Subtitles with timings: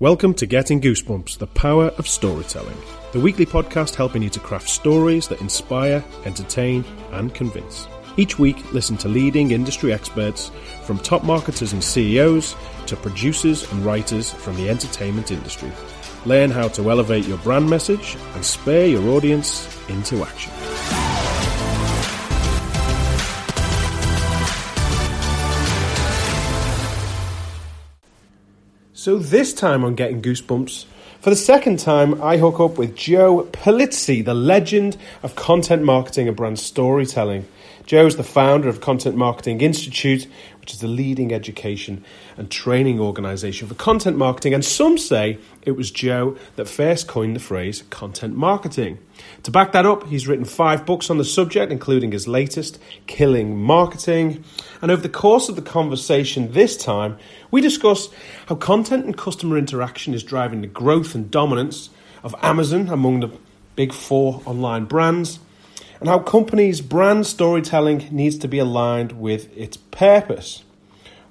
[0.00, 2.78] Welcome to Getting Goosebumps, the power of storytelling.
[3.12, 7.86] The weekly podcast helping you to craft stories that inspire, entertain, and convince.
[8.16, 10.52] Each week, listen to leading industry experts,
[10.84, 15.70] from top marketers and CEOs to producers and writers from the entertainment industry.
[16.24, 20.99] Learn how to elevate your brand message and spur your audience into action.
[29.02, 30.84] So, this time on Getting Goosebumps,
[31.22, 36.28] for the second time, I hook up with Joe Pulizzi, the legend of content marketing
[36.28, 37.48] and brand storytelling.
[37.86, 40.26] Joe is the founder of Content Marketing Institute,
[40.60, 42.04] which is the leading education
[42.36, 44.54] and training organization for content marketing.
[44.54, 48.98] And some say it was Joe that first coined the phrase content marketing.
[49.44, 53.58] To back that up, he's written five books on the subject, including his latest, Killing
[53.60, 54.44] Marketing.
[54.82, 57.18] And over the course of the conversation this time,
[57.50, 58.08] we discuss
[58.46, 61.90] how content and customer interaction is driving the growth and dominance
[62.22, 63.30] of Amazon among the
[63.74, 65.40] big four online brands
[66.00, 70.64] and how companies' brand storytelling needs to be aligned with its purpose.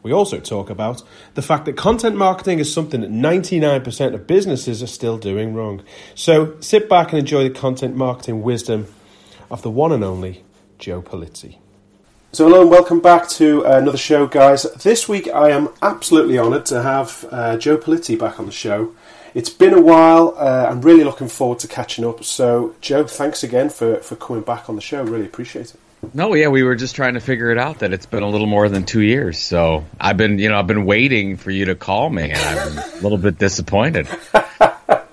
[0.02, 1.04] We also talk about
[1.34, 5.84] the fact that content marketing is something that 99% of businesses are still doing wrong.
[6.16, 8.88] So sit back and enjoy the content marketing wisdom
[9.52, 10.44] of the one and only
[10.78, 11.58] Joe Pulizzi.
[12.32, 14.62] So, hello and welcome back to another show, guys.
[14.84, 18.94] This week I am absolutely honoured to have uh, Joe Pulizzi back on the show.
[19.34, 20.36] It's been a while.
[20.38, 22.24] Uh, I'm really looking forward to catching up.
[22.24, 25.04] So, Joe, thanks again for, for coming back on the show.
[25.04, 25.80] Really appreciate it.
[26.14, 28.48] No, yeah, we were just trying to figure it out that it's been a little
[28.48, 29.38] more than two years.
[29.38, 32.78] So I've been, you know, I've been waiting for you to call me, and I'm
[32.78, 34.08] a little bit disappointed.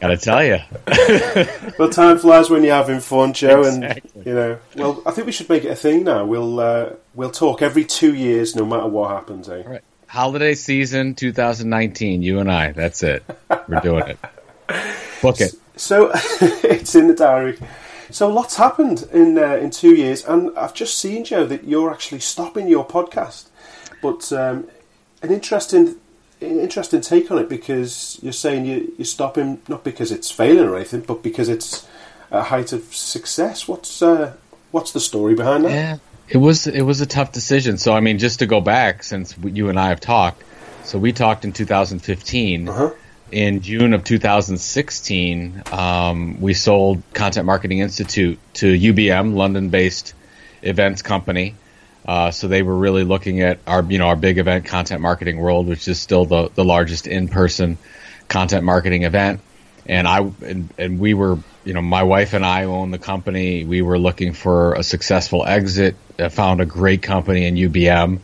[0.00, 0.58] Gotta tell you.
[1.78, 4.10] well, time flies when you're having fun, Joe, exactly.
[4.14, 4.58] and you know.
[4.76, 6.24] Well, I think we should make it a thing now.
[6.24, 9.48] We'll uh, we'll talk every two years, no matter what happens.
[9.48, 9.62] Eh?
[9.62, 9.82] All right.
[10.06, 12.22] Holiday season 2019.
[12.22, 12.72] You and I.
[12.72, 13.24] That's it.
[13.68, 14.18] We're doing it.
[15.22, 15.54] Book it.
[15.76, 17.58] So, it's in the diary.
[18.10, 21.90] So lots happened in uh, in two years, and I've just seen Joe that you're
[21.90, 23.48] actually stopping your podcast.
[24.00, 24.68] But um,
[25.22, 25.96] an interesting
[26.40, 30.76] interesting take on it because you're saying you, you're stopping not because it's failing or
[30.76, 31.86] anything, but because it's
[32.30, 33.66] a height of success.
[33.66, 34.34] What's uh,
[34.70, 35.72] what's the story behind that?
[35.72, 35.98] Yeah,
[36.28, 37.78] it was it was a tough decision.
[37.78, 40.42] So I mean, just to go back, since you and I have talked,
[40.84, 42.68] so we talked in 2015.
[42.68, 42.90] Uh-huh.
[43.32, 50.14] In June of 2016, um, we sold Content Marketing Institute to UBM, London-based
[50.62, 51.56] events company.
[52.06, 55.38] Uh, so they were really looking at our, you know, our big event, Content Marketing
[55.38, 57.78] World, which is still the, the largest in-person
[58.28, 59.40] content marketing event.
[59.88, 63.64] And I and, and we were, you know, my wife and I own the company.
[63.64, 65.96] We were looking for a successful exit.
[66.18, 68.20] I found a great company in UBM,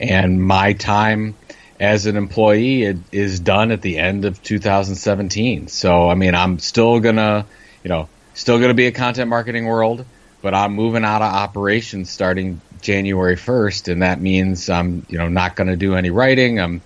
[0.00, 1.34] and my time
[1.80, 5.68] as an employee is done at the end of 2017.
[5.68, 7.46] So I mean, I'm still gonna,
[7.82, 10.04] you know, still gonna be a content marketing world,
[10.42, 15.28] but I'm moving out of operations starting January 1st, and that means I'm, you know,
[15.28, 16.60] not gonna do any writing.
[16.60, 16.82] I'm,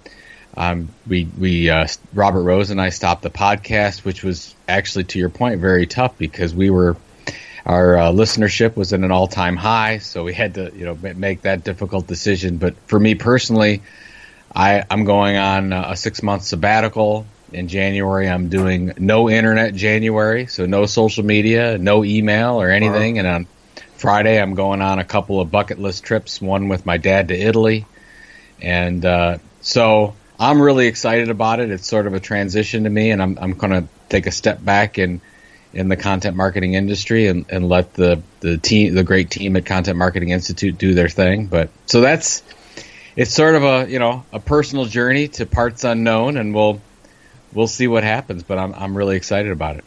[0.56, 5.18] um, we we uh, Robert Rose and I stopped the podcast, which was actually, to
[5.18, 6.96] your point, very tough because we were
[7.64, 10.98] our uh, listenership was at an all time high, so we had to you know
[11.14, 12.58] make that difficult decision.
[12.58, 13.82] But for me personally,
[14.54, 17.26] I, I'm going on a six month sabbatical.
[17.52, 23.18] In January, I'm doing no internet January, so no social media, no email or anything.
[23.18, 23.46] And on
[23.96, 27.38] Friday, I'm going on a couple of bucket list trips, one with my dad to
[27.38, 27.84] Italy.
[28.62, 31.70] And uh, so I'm really excited about it.
[31.70, 34.62] It's sort of a transition to me, and I'm, I'm going to take a step
[34.62, 35.20] back in,
[35.72, 39.66] in the content marketing industry and, and let the, the team, the great team at
[39.66, 41.46] Content Marketing Institute do their thing.
[41.46, 42.42] But so that's
[43.14, 46.80] it's sort of a you know a personal journey to parts unknown, and we'll
[47.52, 48.42] we'll see what happens.
[48.42, 49.84] But I'm I'm really excited about it.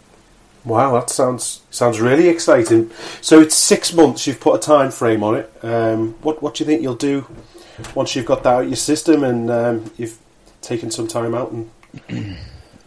[0.64, 2.92] Wow, that sounds sounds really exciting.
[3.20, 4.26] So it's six months.
[4.26, 5.52] You've put a time frame on it.
[5.62, 7.28] Um, what what do you think you'll do
[7.94, 10.18] once you've got that out your system and um, you've
[10.66, 11.70] taken some time out and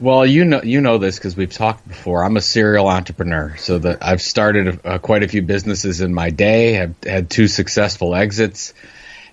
[0.01, 2.23] Well, you know you know this because we've talked before.
[2.23, 6.31] I'm a serial entrepreneur, so that I've started uh, quite a few businesses in my
[6.31, 6.75] day.
[6.75, 8.75] Have had two successful exits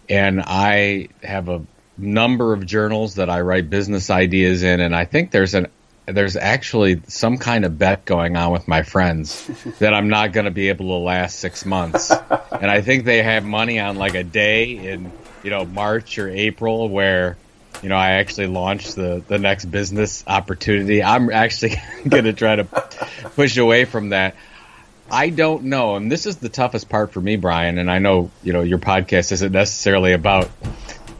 [0.09, 1.65] and I have a
[1.97, 5.67] number of journals that I write business ideas in, and I think there's an
[6.07, 9.49] there's actually some kind of bet going on with my friends
[9.79, 12.11] that I'm not going to be able to last six months,
[12.51, 15.11] and I think they have money on like a day in
[15.43, 17.37] you know March or April where
[17.81, 21.03] you know I actually launched the the next business opportunity.
[21.03, 21.75] I'm actually
[22.07, 22.63] going to try to
[23.35, 24.35] push away from that.
[25.09, 27.77] I don't know, and this is the toughest part for me, Brian.
[27.77, 30.49] And I know you know your podcast isn't necessarily about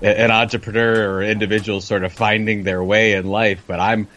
[0.02, 4.07] an entrepreneur or individual sort of finding their way in life, but I'm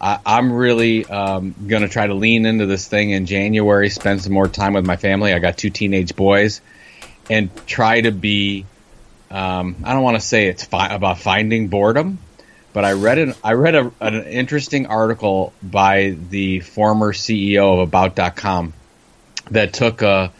[0.00, 4.20] I, am really um, going to try to lean into this thing in January, spend
[4.20, 5.32] some more time with my family.
[5.32, 6.60] I got two teenage boys,
[7.30, 8.66] and try to be.
[9.30, 12.18] Um, I don't want to say it's fi- about finding boredom,
[12.72, 17.88] but I read an I read a, an interesting article by the former CEO of
[17.88, 18.74] About.com
[19.50, 20.32] that took a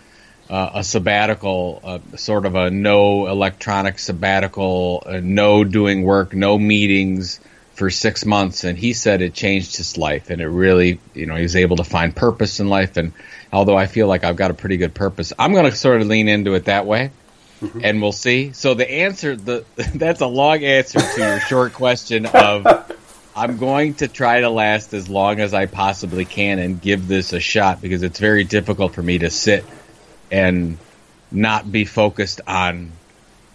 [0.50, 7.40] uh, a sabbatical, sort of a no electronic sabbatical, no doing work, no meetings
[7.74, 11.34] for six months, and he said it changed his life, and it really, you know,
[11.34, 12.96] he was able to find purpose in life.
[12.96, 13.12] And
[13.52, 16.06] although I feel like I've got a pretty good purpose, I'm going to sort of
[16.06, 17.10] lean into it that way,
[17.60, 17.80] mm-hmm.
[17.82, 18.52] and we'll see.
[18.52, 19.64] So the answer, the
[19.94, 22.90] that's a long answer to your short question of.
[23.36, 27.32] I'm going to try to last as long as I possibly can and give this
[27.32, 29.64] a shot because it's very difficult for me to sit
[30.30, 30.78] and
[31.32, 32.92] not be focused on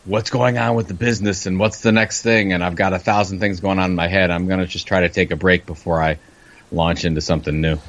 [0.04, 3.00] what's going on with the business and what's the next thing and I've got a
[3.00, 4.32] thousand things going on in my head.
[4.32, 6.20] I'm going to just try to take a break before I
[6.74, 7.80] launch into something new.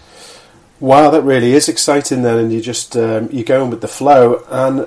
[0.79, 4.45] Wow, that really is exciting then and you just um, you're going with the flow
[4.49, 4.87] and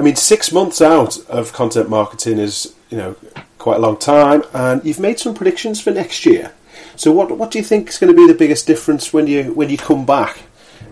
[0.00, 3.16] I mean 6 months out of content marketing is, you know,
[3.58, 6.52] quite a long time and you've made some predictions for next year.
[6.96, 9.52] So what what do you think is going to be the biggest difference when you
[9.52, 10.38] when you come back?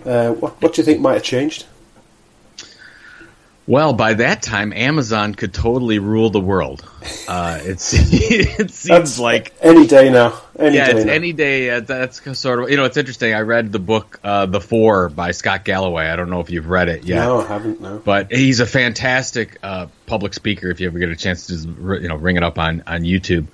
[0.04, 1.64] Uh, what what do you think might have changed?
[3.68, 6.82] Well, by that time, Amazon could totally rule the world.
[7.28, 10.40] Uh, it's it seems that's like any day now.
[10.58, 11.12] Any yeah, day it's now.
[11.12, 11.68] any day.
[11.68, 12.86] Uh, that's sort of you know.
[12.86, 13.34] It's interesting.
[13.34, 16.06] I read the book uh, "The Four by Scott Galloway.
[16.06, 17.16] I don't know if you've read it yet.
[17.16, 17.82] No, I haven't.
[17.82, 20.70] No, but he's a fantastic uh, public speaker.
[20.70, 23.48] If you ever get a chance to you know ring it up on on YouTube,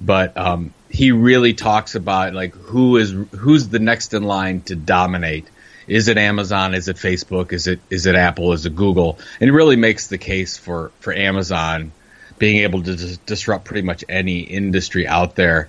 [0.00, 4.76] but um, he really talks about like who is who's the next in line to
[4.76, 5.48] dominate
[5.88, 6.74] is it Amazon?
[6.74, 7.52] Is it Facebook?
[7.52, 8.52] Is it is it Apple?
[8.52, 9.18] Is it Google?
[9.40, 11.92] And it really makes the case for for Amazon
[12.38, 15.68] being able to dis- disrupt pretty much any industry out there.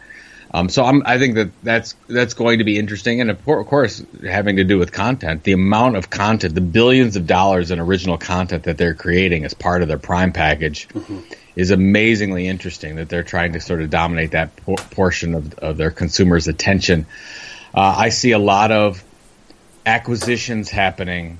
[0.54, 4.04] Um, so I'm, I think that that's that's going to be interesting, and of course,
[4.24, 8.18] having to do with content, the amount of content, the billions of dollars in original
[8.18, 11.20] content that they're creating as part of their Prime package, mm-hmm.
[11.58, 12.96] is amazingly interesting.
[12.96, 17.08] That they're trying to sort of dominate that por- portion of, of their consumers' attention.
[17.74, 19.04] Uh, I see a lot of
[19.88, 21.40] acquisitions happening,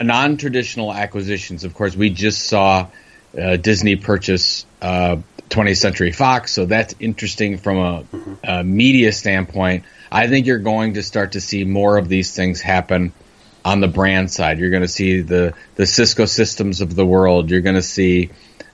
[0.00, 1.62] non traditional acquisitions.
[1.62, 2.88] Of course, we just saw
[3.38, 5.18] uh, Disney purchase uh,
[5.50, 8.04] 20th Century Fox, so that's interesting from a,
[8.44, 9.84] a, media standpoint.
[10.10, 13.12] I think you're going to start to see more of these things happen
[13.62, 14.58] on the brand side.
[14.58, 17.50] You're going to see the the Cisco systems of the world.
[17.50, 18.30] You're going to see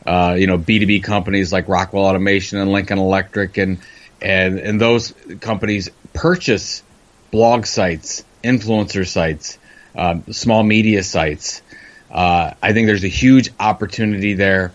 [0.06, 3.78] uh, you know B2B companies like Rockwell Automation and Lincoln Electric and
[4.20, 6.84] and and those companies purchase
[7.32, 9.58] blog sites influencer sites,
[9.96, 11.62] um, small media sites.
[12.10, 14.72] Uh, I think there's a huge opportunity there.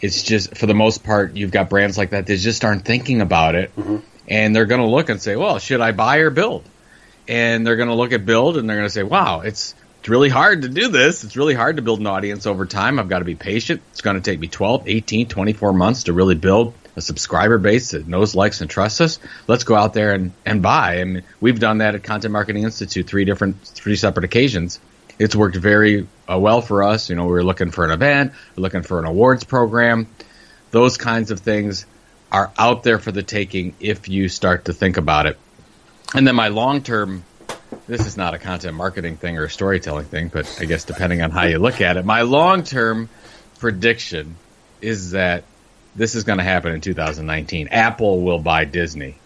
[0.00, 3.20] It's just for the most part, you've got brands like that that just aren't thinking
[3.20, 3.98] about it, mm-hmm.
[4.28, 6.64] and they're going to look and say, "Well, should I buy or build?"
[7.26, 10.08] And they're going to look at build, and they're going to say, "Wow, it's it's
[10.08, 11.24] really hard to do this.
[11.24, 12.98] It's really hard to build an audience over time.
[12.98, 13.82] I've got to be patient.
[13.90, 17.92] It's going to take me 12, 18, 24 months to really build a subscriber base
[17.92, 21.00] that knows, likes, and trusts us, let's go out there and, and buy.
[21.00, 24.80] I mean, we've done that at Content Marketing Institute three different, three separate occasions.
[25.18, 27.08] It's worked very uh, well for us.
[27.08, 30.08] You know, we were looking for an event, we're looking for an awards program.
[30.70, 31.86] Those kinds of things
[32.30, 35.38] are out there for the taking if you start to think about it.
[36.14, 37.24] And then my long term,
[37.86, 41.22] this is not a content marketing thing or a storytelling thing, but I guess depending
[41.22, 43.08] on how you look at it, my long term
[43.58, 44.36] prediction
[44.80, 45.44] is that
[45.98, 47.68] this is going to happen in 2019.
[47.68, 49.16] Apple will buy Disney.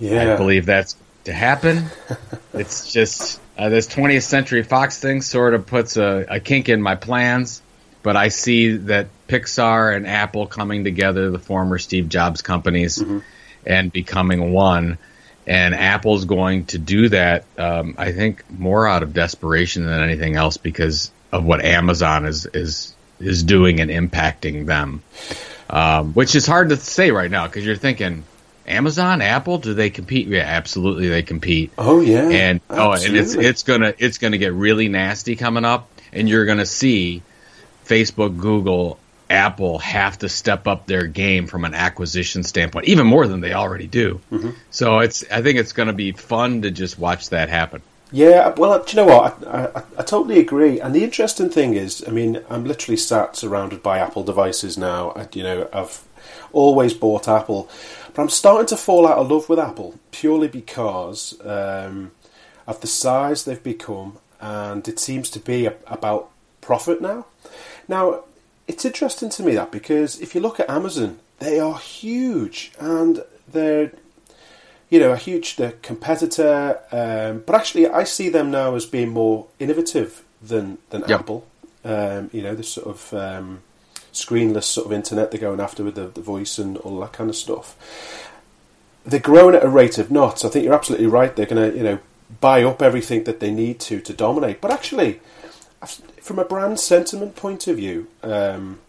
[0.00, 0.34] Yeah.
[0.34, 1.84] I believe that's to happen.
[2.54, 6.80] it's just uh, this 20th Century Fox thing sort of puts a, a, kink in
[6.80, 7.60] my plans,
[8.02, 13.18] but I see that Pixar and Apple coming together, the former Steve Jobs companies, mm-hmm.
[13.66, 14.98] and becoming one.
[15.46, 20.36] And Apple's going to do that, um, I think, more out of desperation than anything
[20.36, 25.02] else because of what Amazon is is is doing and impacting them
[25.70, 28.24] um, which is hard to say right now because you're thinking
[28.66, 30.28] Amazon, Apple, do they compete?
[30.28, 31.72] Yeah, absolutely, they compete.
[31.78, 32.78] Oh yeah, and absolutely.
[32.78, 36.66] oh, and it's it's gonna it's gonna get really nasty coming up, and you're gonna
[36.66, 37.22] see
[37.86, 38.98] Facebook, Google,
[39.30, 43.52] Apple have to step up their game from an acquisition standpoint, even more than they
[43.52, 44.20] already do.
[44.30, 44.50] Mm-hmm.
[44.70, 47.82] So it's I think it's going to be fun to just watch that happen.
[48.10, 49.46] Yeah, well, do you know what?
[49.46, 50.80] I, I, I, totally agree.
[50.80, 55.10] And the interesting thing is, I mean, I'm literally sat surrounded by Apple devices now.
[55.10, 56.02] I, you know, I've
[56.52, 57.68] always bought Apple,
[58.14, 62.12] but I'm starting to fall out of love with Apple purely because um,
[62.66, 66.30] of the size they've become, and it seems to be a, about
[66.62, 67.26] profit now.
[67.88, 68.24] Now,
[68.66, 73.22] it's interesting to me that because if you look at Amazon, they are huge and
[73.50, 73.92] they're
[74.90, 79.10] you know, a huge uh, competitor, um, but actually, I see them now as being
[79.10, 81.20] more innovative than than yep.
[81.20, 81.46] Apple.
[81.84, 83.62] Um, you know, this sort of um,
[84.12, 87.30] screenless sort of internet they're going after with the, the voice and all that kind
[87.30, 87.76] of stuff.
[89.04, 90.44] They're growing at a rate of knots.
[90.44, 91.34] I think you're absolutely right.
[91.34, 91.98] They're going to, you know,
[92.40, 94.60] buy up everything that they need to to dominate.
[94.60, 95.20] But actually,
[96.20, 98.80] from a brand sentiment point of view, um,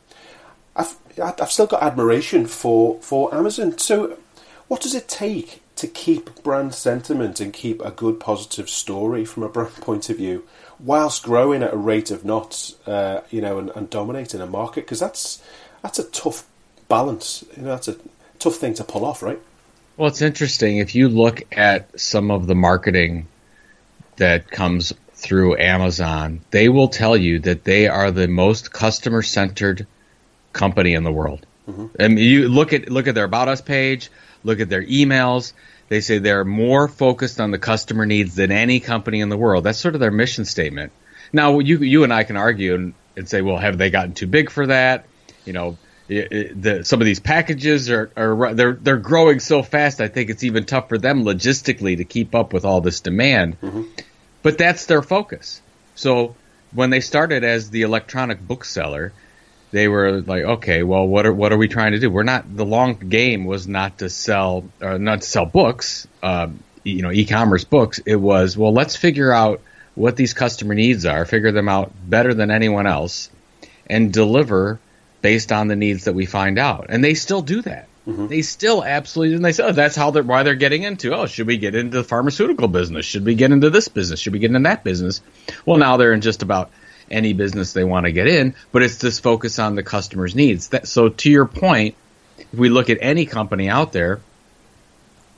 [0.75, 3.77] I've I've still got admiration for for Amazon.
[3.77, 4.17] So,
[4.67, 9.43] what does it take to keep brand sentiment and keep a good positive story from
[9.43, 10.45] a brand point of view,
[10.79, 14.85] whilst growing at a rate of knots, uh, you know, and, and dominating a market?
[14.85, 15.41] Because that's
[15.81, 16.45] that's a tough
[16.87, 17.45] balance.
[17.55, 17.97] You know, that's a
[18.39, 19.39] tough thing to pull off, right?
[19.97, 23.27] Well, it's interesting if you look at some of the marketing
[24.15, 29.85] that comes through Amazon, they will tell you that they are the most customer centered
[30.53, 31.45] company in the world.
[31.67, 32.01] Mm-hmm.
[32.01, 34.09] I mean, you look at look at their about us page,
[34.43, 35.53] look at their emails.
[35.89, 39.63] They say they're more focused on the customer needs than any company in the world.
[39.63, 40.91] That's sort of their mission statement.
[41.33, 44.27] Now, you you and I can argue and, and say, well, have they gotten too
[44.27, 45.05] big for that?
[45.45, 45.77] You know,
[46.07, 50.01] the, some of these packages are, are they're they're growing so fast.
[50.01, 53.59] I think it's even tough for them logistically to keep up with all this demand.
[53.61, 53.83] Mm-hmm.
[54.41, 55.61] But that's their focus.
[55.95, 56.35] So
[56.71, 59.11] when they started as the electronic bookseller,
[59.71, 62.09] they were like, okay, well, what are what are we trying to do?
[62.09, 66.47] We're not the long game was not to sell or not to sell books, uh,
[66.83, 67.99] you know, e-commerce books.
[68.05, 69.61] It was well, let's figure out
[69.95, 73.29] what these customer needs are, figure them out better than anyone else,
[73.87, 74.79] and deliver
[75.21, 76.87] based on the needs that we find out.
[76.89, 77.87] And they still do that.
[78.07, 78.27] Mm-hmm.
[78.27, 81.27] They still absolutely, and they say, oh, that's how they're, why they're getting into, oh,
[81.27, 83.05] should we get into the pharmaceutical business?
[83.05, 84.19] Should we get into this business?
[84.19, 85.21] Should we get into that business?
[85.65, 86.71] Well, now they're in just about
[87.11, 90.69] any business they want to get in, but it's this focus on the customer's needs.
[90.69, 91.95] That, so to your point,
[92.37, 94.21] if we look at any company out there,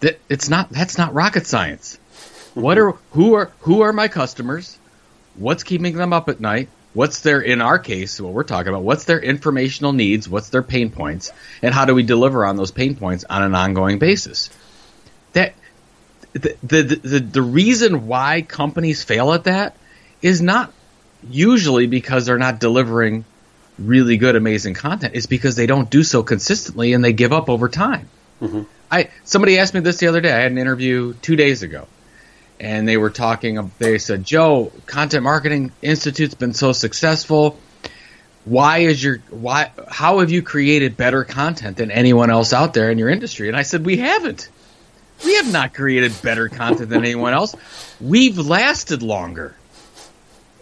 [0.02, 1.98] that it's not, that's not rocket science.
[1.98, 2.62] Mm-hmm.
[2.62, 4.78] What are, who are, who are my customers?
[5.36, 6.70] What's keeping them up at night?
[6.94, 10.28] What's their, in our case, what we're talking about, what's their informational needs?
[10.28, 11.32] What's their pain points?
[11.62, 14.50] And how do we deliver on those pain points on an ongoing basis?
[15.32, 15.54] That,
[16.34, 19.78] the, the, the, the reason why companies fail at that
[20.22, 20.74] is not
[21.30, 23.26] usually because they're not delivering
[23.78, 25.16] really good, amazing content.
[25.16, 28.10] It's because they don't do so consistently and they give up over time.
[28.42, 28.64] Mm-hmm.
[28.92, 30.32] I somebody asked me this the other day.
[30.32, 31.88] I had an interview two days ago,
[32.60, 33.72] and they were talking.
[33.80, 37.58] They said, "Joe, Content Marketing Institute's been so successful.
[38.44, 39.72] Why is your why?
[39.88, 43.56] How have you created better content than anyone else out there in your industry?" And
[43.56, 44.50] I said, "We haven't.
[45.24, 47.56] We have not created better content than anyone else.
[48.02, 49.56] We've lasted longer.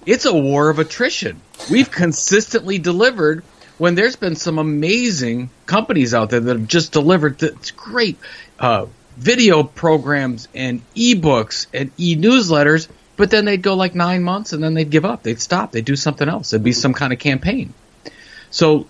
[0.10, 1.42] It's a war of attrition.
[1.72, 3.44] We've consistently delivered."
[3.78, 8.18] When there's been some amazing companies out there that have just delivered that's great
[8.60, 14.62] uh, video programs and ebooks and e-newsletters, but then they'd go like nine months and
[14.62, 15.24] then they'd give up.
[15.24, 15.72] They'd stop.
[15.72, 16.51] They'd do something else.
[16.51, 17.74] It'd be some kind of campaign.
[18.51, 18.88] So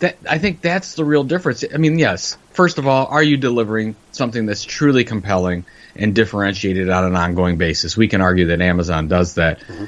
[0.00, 1.64] that I think that's the real difference.
[1.72, 2.36] I mean, yes.
[2.52, 5.64] First of all, are you delivering something that's truly compelling
[5.96, 7.96] and differentiated on an ongoing basis?
[7.96, 9.60] We can argue that Amazon does that.
[9.60, 9.84] Mm-hmm.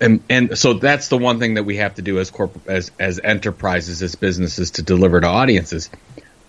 [0.00, 2.90] And, and so that's the one thing that we have to do as corp- as
[3.00, 5.90] as enterprises as businesses to deliver to audiences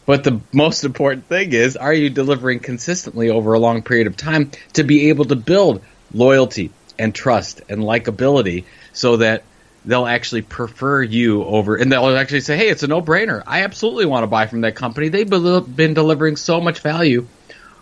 [0.06, 4.18] but the most important thing is, are you delivering consistently over a long period of
[4.18, 5.82] time to be able to build
[6.14, 9.44] loyalty and trust and likability so that
[9.86, 13.44] they'll actually prefer you over, and they'll actually say, hey, it's a no brainer.
[13.46, 15.10] I absolutely want to buy from that company.
[15.10, 17.28] They've been delivering so much value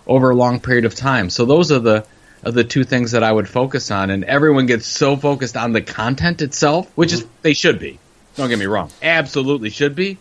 [0.08, 1.30] over a long period of time.
[1.30, 2.06] So those are the,
[2.46, 4.10] are the two things that I would focus on.
[4.10, 7.22] And everyone gets so focused on the content itself, which mm-hmm.
[7.22, 8.00] is, they should be.
[8.36, 8.90] Don't get me wrong.
[9.02, 10.18] Absolutely should be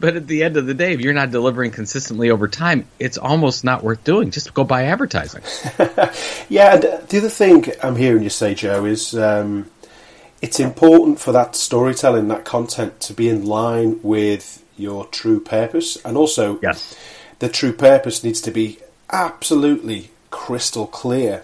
[0.00, 3.18] but at the end of the day, if you're not delivering consistently over time, it's
[3.18, 4.30] almost not worth doing.
[4.30, 5.42] Just go buy advertising.
[6.48, 9.70] yeah, the other thing I'm hearing you say, Joe, is um,
[10.40, 15.96] it's important for that storytelling, that content, to be in line with your true purpose,
[16.02, 16.96] and also yes.
[17.38, 18.78] the true purpose needs to be
[19.10, 21.42] absolutely crystal clear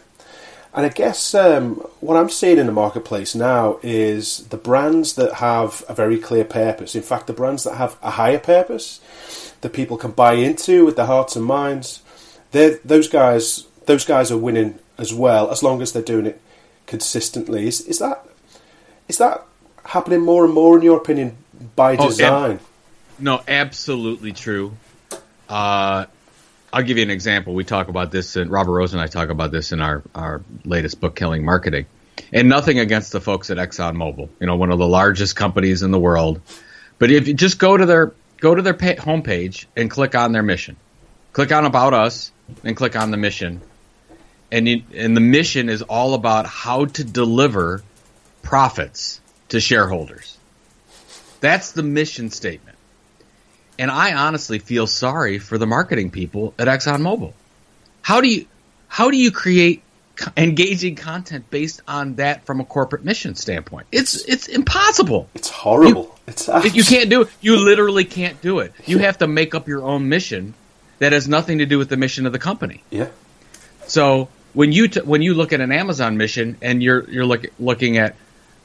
[0.76, 5.34] and I guess um, what I'm seeing in the marketplace now is the brands that
[5.34, 6.94] have a very clear purpose.
[6.94, 9.00] In fact, the brands that have a higher purpose
[9.62, 12.02] that people can buy into with their hearts and minds,
[12.52, 13.66] those guys.
[13.86, 16.40] Those guys are winning as well, as long as they're doing it
[16.86, 17.68] consistently.
[17.68, 18.26] Is, is that
[19.08, 19.46] is that
[19.84, 21.36] happening more and more, in your opinion,
[21.76, 22.50] by design?
[22.50, 22.60] Oh, ab-
[23.18, 24.76] no, absolutely true.
[25.48, 26.06] Uh,
[26.76, 27.54] I'll give you an example.
[27.54, 30.42] We talk about this, and Robert Rose and I talk about this in our, our
[30.66, 31.86] latest book, Killing Marketing.
[32.34, 35.90] And nothing against the folks at ExxonMobil, you know, one of the largest companies in
[35.90, 36.38] the world.
[36.98, 40.32] But if you just go to their go to their pay, homepage and click on
[40.32, 40.76] their mission,
[41.32, 42.30] click on About Us,
[42.62, 43.62] and click on the mission.
[44.52, 47.84] And, you, and the mission is all about how to deliver
[48.42, 50.36] profits to shareholders.
[51.40, 52.75] That's the mission statement.
[53.78, 57.32] And I honestly feel sorry for the marketing people at ExxonMobil.
[58.02, 58.46] How do you
[58.88, 59.82] how do you create
[60.36, 63.86] engaging content based on that from a corporate mission standpoint?
[63.92, 65.28] It's it's impossible.
[65.34, 66.16] It's horrible.
[66.26, 67.28] You, it's you can't do it.
[67.40, 68.72] You literally can't do it.
[68.86, 70.54] You have to make up your own mission
[70.98, 72.82] that has nothing to do with the mission of the company.
[72.90, 73.08] Yeah.
[73.86, 77.44] So when you t- when you look at an Amazon mission and you're you're look,
[77.58, 78.16] looking at,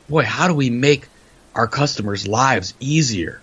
[0.07, 1.07] boy, how do we make
[1.53, 3.41] our customers' lives easier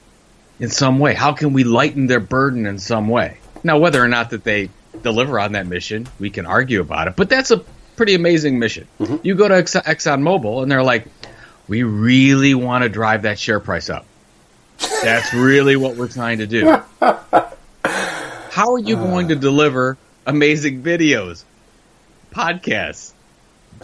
[0.61, 1.15] in some way?
[1.15, 3.39] How can we lighten their burden in some way?
[3.65, 4.71] Now, whether or not that they
[5.03, 7.17] deliver on that mission, we can argue about it.
[7.17, 7.59] But that's a
[7.97, 8.87] pretty amazing mission.
[9.01, 9.17] Mm-hmm.
[9.23, 11.07] You go to Ex- ExxonMobil and they're like,
[11.67, 14.07] we really want to drive that share price up.
[15.03, 16.83] That's really what we're trying to do.
[18.51, 21.45] How are you going to deliver amazing videos,
[22.31, 23.13] podcasts,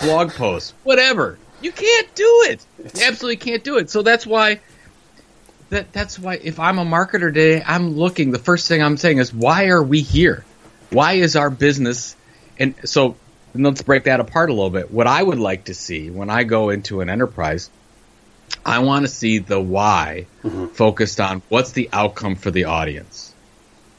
[0.01, 1.39] blog posts, whatever?
[1.61, 2.65] You can't do it.
[2.79, 3.91] You absolutely can't do it.
[3.91, 4.61] So that's why
[5.71, 8.31] that that's why if I'm a marketer today, I'm looking.
[8.31, 10.45] The first thing I'm saying is, why are we here?
[10.91, 12.17] Why is our business?
[12.59, 13.17] And so
[13.55, 14.91] and let's break that apart a little bit.
[14.91, 17.71] What I would like to see when I go into an enterprise,
[18.67, 20.67] I want to see the why mm-hmm.
[20.67, 23.33] focused on what's the outcome for the audience.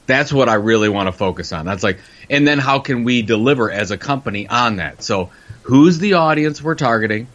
[0.07, 1.65] That's what I really want to focus on.
[1.65, 5.01] That's like, and then how can we deliver as a company on that?
[5.01, 5.31] So,
[5.63, 7.27] who's the audience we're targeting?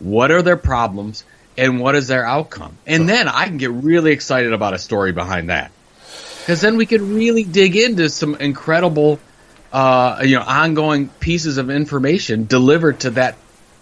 [0.00, 1.24] What are their problems?
[1.58, 2.76] And what is their outcome?
[2.86, 5.72] And then I can get really excited about a story behind that.
[6.40, 9.18] Because then we can really dig into some incredible
[9.72, 13.36] uh, you know, ongoing pieces of information delivered to that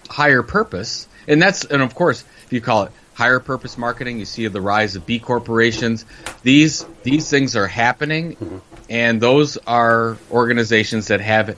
[0.08, 1.06] higher purpose.
[1.28, 4.60] And that's, and of course, if you call it higher purpose marketing, you see the
[4.60, 6.04] rise of B corporations.
[6.42, 8.58] These these things are happening, mm-hmm.
[8.90, 11.56] and those are organizations that have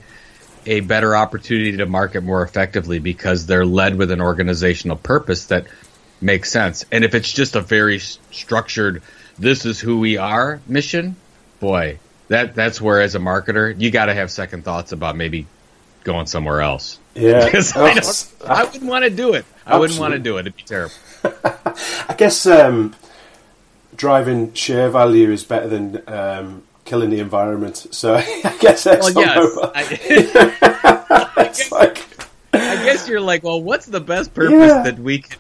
[0.67, 5.67] a better opportunity to market more effectively because they're led with an organizational purpose that
[6.21, 6.85] makes sense.
[6.91, 9.03] And if it's just a very structured,
[9.39, 11.17] this is who we are mission,
[11.61, 11.99] boy,
[12.29, 15.47] that that's where as a marketer you got to have second thoughts about maybe
[16.05, 16.99] going somewhere else.
[17.15, 18.01] Yeah, because I,
[18.47, 19.45] I wouldn't want to do it.
[19.67, 20.41] I wouldn't want to do it.
[20.41, 20.95] It'd be terrible.
[21.25, 22.95] I guess um,
[23.97, 27.89] driving share value is better than um, killing the environment.
[27.91, 29.59] So I guess that's well, yes.
[29.75, 32.16] I, like,
[32.81, 34.83] I guess you're like, well, what's the best purpose yeah.
[34.83, 35.39] that we can,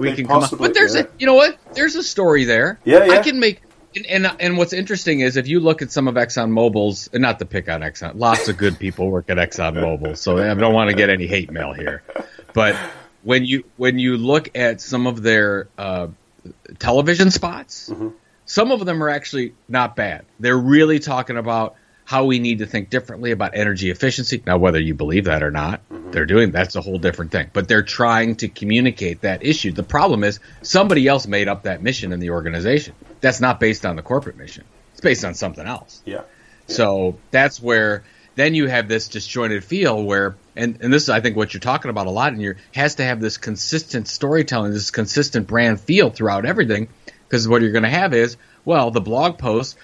[0.00, 0.56] we can come up?
[0.58, 1.02] But there's yeah.
[1.02, 1.58] a, you know what?
[1.74, 2.78] There's a story there.
[2.84, 3.12] Yeah, yeah.
[3.12, 3.62] I can make
[3.96, 7.22] and, and, and what's interesting is if you look at some of Exxon Mobil's, and
[7.22, 10.54] not to pick on Exxon, lots of good people work at Exxon Mobil, so I
[10.54, 12.02] don't want to get any hate mail here.
[12.52, 12.76] But
[13.22, 16.08] when you when you look at some of their uh,
[16.78, 18.08] television spots, mm-hmm.
[18.44, 20.24] some of them are actually not bad.
[20.40, 24.42] They're really talking about how we need to think differently about energy efficiency.
[24.46, 26.10] Now, whether you believe that or not, mm-hmm.
[26.10, 27.50] they're doing that's a whole different thing.
[27.52, 29.72] But they're trying to communicate that issue.
[29.72, 33.86] The problem is somebody else made up that mission in the organization that's not based
[33.86, 34.64] on the corporate mission.
[34.92, 36.02] It's based on something else.
[36.04, 36.22] Yeah.
[36.66, 41.20] So that's where then you have this disjointed feel where and, and this is I
[41.20, 44.72] think what you're talking about a lot and your has to have this consistent storytelling,
[44.72, 46.88] this consistent brand feel throughout everything.
[47.26, 49.76] Because what you're gonna have is, well, the blog posts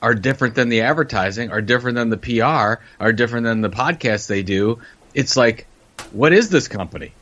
[0.00, 4.26] are different than the advertising, are different than the PR, are different than the podcasts
[4.26, 4.80] they do.
[5.14, 5.66] It's like,
[6.12, 7.12] what is this company?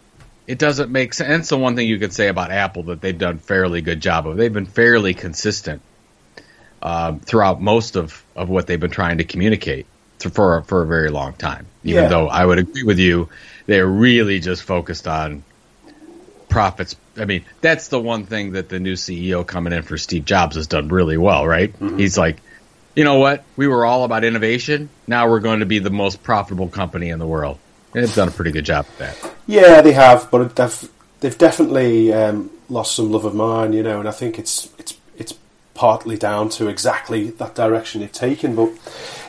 [0.47, 1.49] it doesn't make sense.
[1.49, 4.37] The one thing you could say about Apple that they've done fairly good job of.
[4.37, 5.83] They've been fairly consistent
[6.81, 9.87] uh, throughout most of, of what they've been trying to communicate
[10.19, 11.67] for for a very long time.
[11.85, 12.09] Even yeah.
[12.09, 13.29] though I would agree with you,
[13.67, 15.43] they're really just focused on
[16.49, 16.97] profits.
[17.17, 20.57] I mean, that's the one thing that the new CEO coming in for Steve Jobs
[20.57, 21.73] has done really well, right?
[21.73, 21.99] Mm-hmm.
[21.99, 22.39] He's like,
[22.97, 23.45] you know what?
[23.57, 24.89] We were all about innovation.
[25.07, 27.59] Now we're going to be the most profitable company in the world.
[27.93, 29.33] They've done a pretty good job at that.
[29.47, 34.01] Yeah, they have, but they've they've definitely um, lost some love of mine, you know,
[34.01, 35.35] and I think it's it's it's
[35.75, 38.57] partly down to exactly that direction they've taken.
[38.57, 38.73] But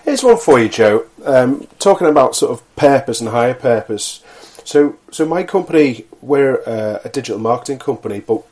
[0.05, 1.05] here's one for you, Joe.
[1.25, 4.23] Um, talking about sort of purpose and higher purpose.
[4.63, 8.43] So, so my company, we're uh, a digital marketing company, but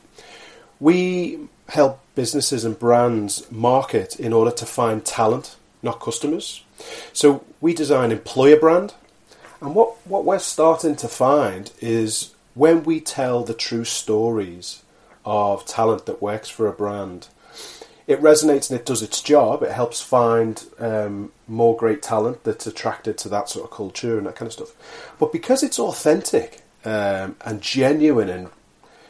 [0.80, 6.64] we help businesses and brands market in order to find talent, not customers.
[7.12, 8.94] So we design employer brand,
[9.60, 14.82] and what, what we're starting to find is when we tell the true stories
[15.24, 17.28] of talent that works for a brand,
[18.06, 19.62] it resonates and it does its job.
[19.62, 24.26] It helps find um, more great talent that's attracted to that sort of culture and
[24.26, 24.72] that kind of stuff.
[25.18, 28.48] But because it's authentic um, and genuine and,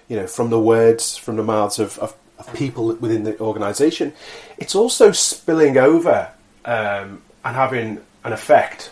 [0.09, 4.13] you know, from the words, from the mouths of, of, of people within the organisation,
[4.59, 6.31] it's also spilling over
[6.65, 8.91] um, and having an effect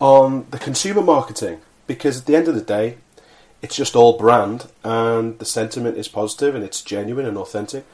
[0.00, 2.98] on the consumer marketing because at the end of the day,
[3.62, 7.84] it's just all brand and the sentiment is positive and it's genuine and authentic.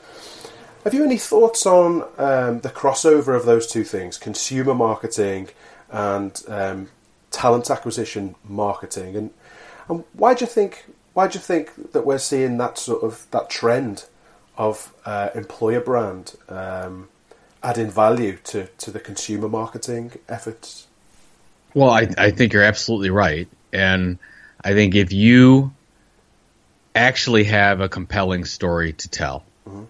[0.85, 5.51] Have you any thoughts on um, the crossover of those two things, consumer marketing
[5.90, 6.88] and um,
[7.31, 9.31] talent acquisition marketing, and
[9.88, 13.27] and why do you think why do you think that we're seeing that sort of
[13.31, 14.07] that trend
[14.62, 17.09] of uh, employer brand um,
[17.64, 20.87] adding value to, to the consumer marketing efforts?
[21.75, 23.48] Well, I, I think you're absolutely right.
[23.72, 24.18] And
[24.62, 25.72] I think if you
[26.94, 29.85] actually have a compelling story to tell, mm-hmm.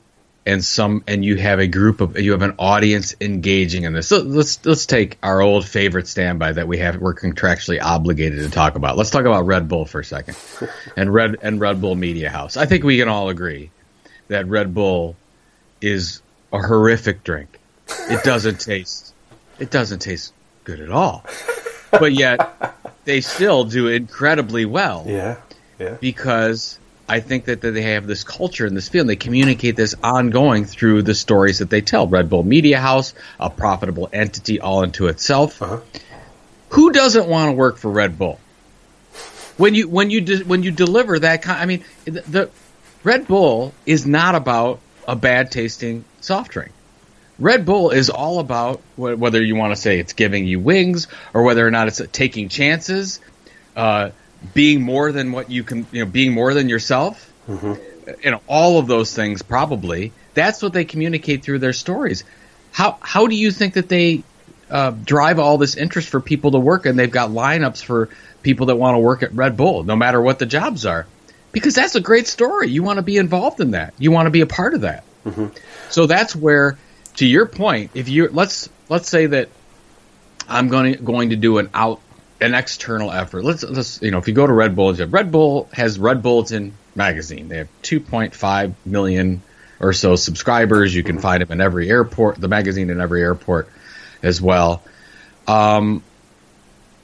[0.46, 4.08] and some and you have a group of you have an audience engaging in this.
[4.08, 8.50] So let's let's take our old favorite standby that we have we're contractually obligated to
[8.50, 8.96] talk about.
[8.96, 10.38] Let's talk about Red Bull for a second,
[10.96, 12.56] and Red and Red Bull Media House.
[12.56, 13.70] I think we can all agree
[14.32, 15.16] that Red Bull
[15.80, 16.20] is
[16.52, 17.58] a horrific drink.
[17.88, 19.14] It doesn't taste.
[19.58, 20.32] It doesn't taste
[20.64, 21.24] good at all.
[21.90, 25.04] But yet they still do incredibly well.
[25.06, 25.36] Yeah.
[25.78, 25.96] Yeah.
[26.00, 29.02] Because I think that, that they have this culture in this field.
[29.02, 32.06] And They communicate this ongoing through the stories that they tell.
[32.06, 35.60] Red Bull Media House, a profitable entity all into itself.
[35.60, 35.80] Uh-huh.
[36.70, 38.40] Who doesn't want to work for Red Bull?
[39.58, 42.50] When you when you de- when you deliver that kind, I mean, the, the
[43.04, 46.72] Red Bull is not about a bad tasting soft drink.
[47.38, 51.42] Red Bull is all about whether you want to say it's giving you wings or
[51.42, 53.20] whether or not it's taking chances,
[53.74, 54.10] uh,
[54.54, 57.32] being more than what you can, you know, being more than yourself.
[57.48, 58.10] Mm-hmm.
[58.22, 60.12] You know, all of those things probably.
[60.34, 62.24] That's what they communicate through their stories.
[62.70, 64.22] How how do you think that they
[64.70, 68.08] uh, drive all this interest for people to work and they've got lineups for
[68.42, 71.06] people that want to work at Red Bull, no matter what the jobs are?
[71.52, 72.68] Because that's a great story.
[72.68, 73.94] You want to be involved in that.
[73.98, 75.04] You want to be a part of that.
[75.24, 75.48] Mm-hmm.
[75.90, 76.78] So that's where,
[77.16, 79.48] to your point, if you let's let's say that
[80.48, 82.00] I'm going to, going to do an out
[82.40, 83.44] an external effort.
[83.44, 86.74] Let's let's you know if you go to Red Bull, Red Bull has Red Bulletin
[86.94, 87.48] magazine.
[87.48, 89.42] They have 2.5 million
[89.80, 90.94] or so subscribers.
[90.94, 92.40] You can find them in every airport.
[92.40, 93.68] The magazine in every airport
[94.22, 94.82] as well.
[95.46, 96.02] Um,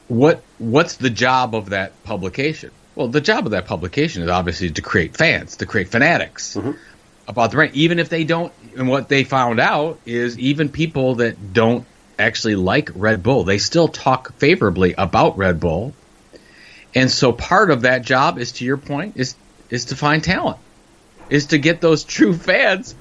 [0.08, 2.70] what what's the job of that publication?
[2.98, 6.72] Well, the job of that publication is obviously to create fans, to create fanatics mm-hmm.
[7.28, 7.76] about the brand.
[7.76, 11.86] Even if they don't, and what they found out is even people that don't
[12.18, 15.94] actually like Red Bull, they still talk favorably about Red Bull.
[16.92, 19.36] And so part of that job is, to your point, is
[19.70, 20.58] is to find talent,
[21.30, 22.96] is to get those true fans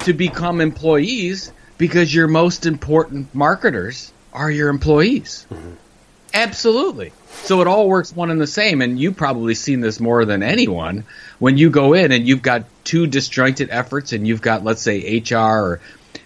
[0.00, 5.46] to become employees because your most important marketers are your employees.
[5.50, 5.74] Mm-hmm.
[6.34, 7.12] Absolutely.
[7.44, 8.82] So it all works one and the same.
[8.82, 11.04] And you've probably seen this more than anyone.
[11.38, 15.18] When you go in and you've got two disjointed efforts and you've got, let's say,
[15.18, 15.80] HR or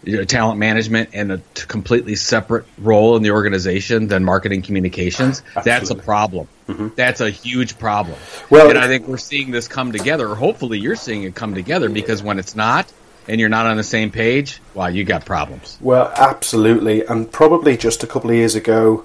[0.04, 4.62] you know, talent management and a t- completely separate role in the organization than marketing
[4.62, 5.62] communications, Absolutely.
[5.64, 6.48] that's a problem.
[6.68, 6.88] Mm-hmm.
[6.94, 8.16] That's a huge problem.
[8.48, 11.54] Well, and I think we're seeing this come together, or hopefully you're seeing it come
[11.54, 12.90] together because when it's not,
[13.28, 15.78] and you're not on the same page, wow, you got problems.
[15.80, 17.04] Well, absolutely.
[17.04, 19.04] And probably just a couple of years ago,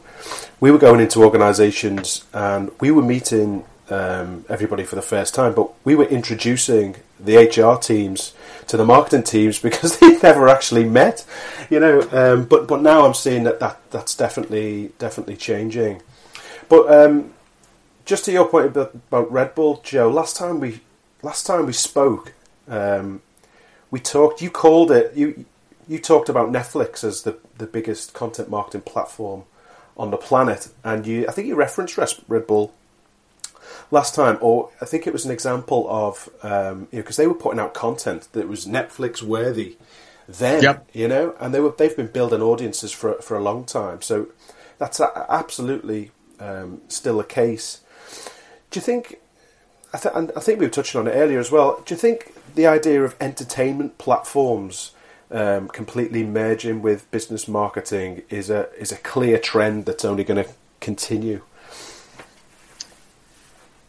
[0.59, 5.53] we were going into organisations and we were meeting um, everybody for the first time,
[5.53, 8.33] but we were introducing the HR teams
[8.67, 11.25] to the marketing teams because they never actually met,
[11.69, 12.01] you know.
[12.11, 16.01] Um, but but now I'm seeing that, that that's definitely definitely changing.
[16.69, 17.33] But um,
[18.05, 20.81] just to your point about, about, Red Bull, Joe, last time we
[21.21, 22.33] last time we spoke,
[22.67, 23.21] um,
[23.93, 24.41] we talked.
[24.41, 25.45] You called it you
[25.87, 29.43] you talked about Netflix as the the biggest content marketing platform
[29.95, 30.69] on the planet.
[30.83, 31.95] And you, I think you referenced
[32.27, 32.73] Red Bull
[33.91, 37.27] last time, or I think it was an example of um, you know because they
[37.27, 39.77] were putting out content that was Netflix worthy
[40.27, 40.89] then, yep.
[40.91, 44.01] you know, and they were they've been building audiences for for a long time.
[44.01, 44.29] So
[44.79, 47.81] that's absolutely um, still the case.
[48.71, 49.19] Do you think?
[49.93, 51.83] I, th- I think we were touching on it earlier as well.
[51.85, 54.91] Do you think the idea of entertainment platforms
[55.31, 60.43] um, completely merging with business marketing is a is a clear trend that's only going
[60.43, 61.41] to continue.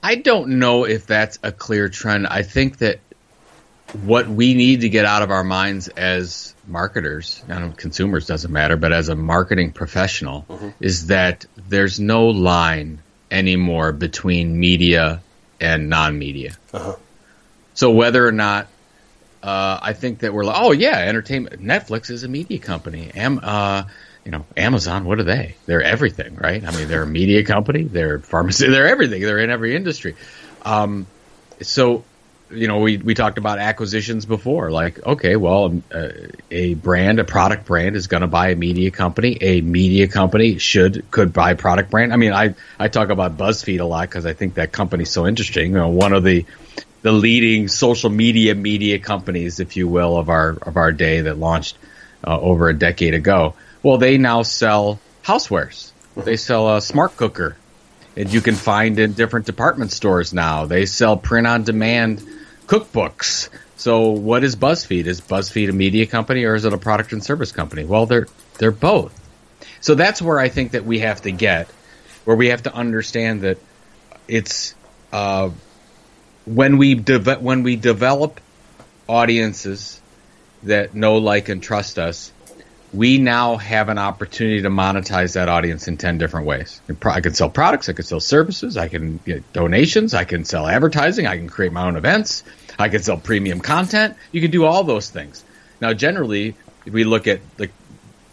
[0.03, 2.27] I don't know if that's a clear trend.
[2.27, 3.01] I think that
[4.03, 8.77] what we need to get out of our minds as marketers, and consumers doesn't matter,
[8.77, 10.71] but as a marketing professional, mm-hmm.
[10.81, 13.01] is that there's no line
[13.31, 15.23] anymore between media
[15.61, 16.57] and non-media.
[16.73, 16.97] Uh-huh.
[17.75, 18.69] So whether or not
[19.43, 21.61] uh, I think that we're like, oh yeah, entertainment.
[21.61, 23.11] Netflix is a media company.
[23.15, 23.85] Am, uh,
[24.25, 25.05] you know, Amazon.
[25.05, 25.57] What are they?
[25.67, 26.65] They're everything, right?
[26.65, 27.83] I mean, they're a media company.
[27.83, 28.69] They're pharmacy.
[28.71, 29.21] They're everything.
[29.21, 30.17] They're in every industry.
[30.63, 31.07] Um,
[31.61, 32.05] so
[32.51, 34.71] you know, we, we talked about acquisitions before.
[34.71, 36.09] Like, okay, well, uh,
[36.51, 39.39] a brand, a product brand is going to buy a media company.
[39.41, 42.13] A media company should, could buy product brand.
[42.13, 45.27] I mean, I, I talk about BuzzFeed a lot because I think that company's so
[45.27, 45.73] interesting.
[45.73, 46.45] You know, one of the,
[47.05, 51.39] the leading social media media companies, if you will, of our, of our day that
[51.39, 51.77] launched
[52.27, 53.55] uh, over a decade ago.
[53.83, 55.93] Well, they now sell housewares.
[56.17, 57.59] They sell a smart cooker
[58.17, 60.65] and you can find in different department stores now.
[60.65, 62.27] They sell print on demand
[62.67, 63.51] cookbooks.
[63.77, 65.05] So what is BuzzFeed?
[65.05, 67.85] Is BuzzFeed a media company or is it a product and service company?
[67.85, 69.21] Well, they're they're both.
[69.83, 71.69] So that's where I think that we have to get,
[72.25, 73.59] where we have to understand that
[74.27, 74.75] it's
[75.13, 75.51] uh,
[76.47, 78.41] when we when we develop
[79.09, 80.01] audiences
[80.63, 82.33] that know, like, and trust us,
[82.93, 86.81] we now have an opportunity to monetize that audience in 10 different ways.
[87.05, 90.67] I can sell products, I can sell services, I can get donations, I can sell
[90.67, 92.45] advertising, I can create my own events,
[92.79, 94.17] I can sell premium content.
[94.31, 95.45] You can do all those things.
[95.81, 96.55] Now, generally,
[96.87, 97.69] if we look at the,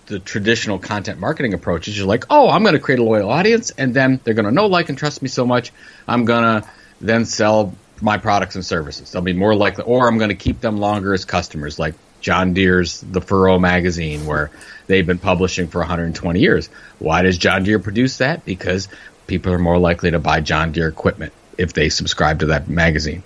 [0.05, 3.71] the traditional content marketing approaches, you're like, oh, I'm going to create a loyal audience,
[3.71, 5.71] and then they're going to know, like, and trust me so much,
[6.07, 6.69] I'm going to
[6.99, 9.11] then sell my products and services.
[9.11, 12.53] They'll be more likely, or I'm going to keep them longer as customers, like John
[12.53, 14.51] Deere's The Furrow magazine, where
[14.87, 16.67] they've been publishing for 120 years.
[16.99, 18.45] Why does John Deere produce that?
[18.45, 18.87] Because
[19.27, 23.23] people are more likely to buy John Deere equipment if they subscribe to that magazine.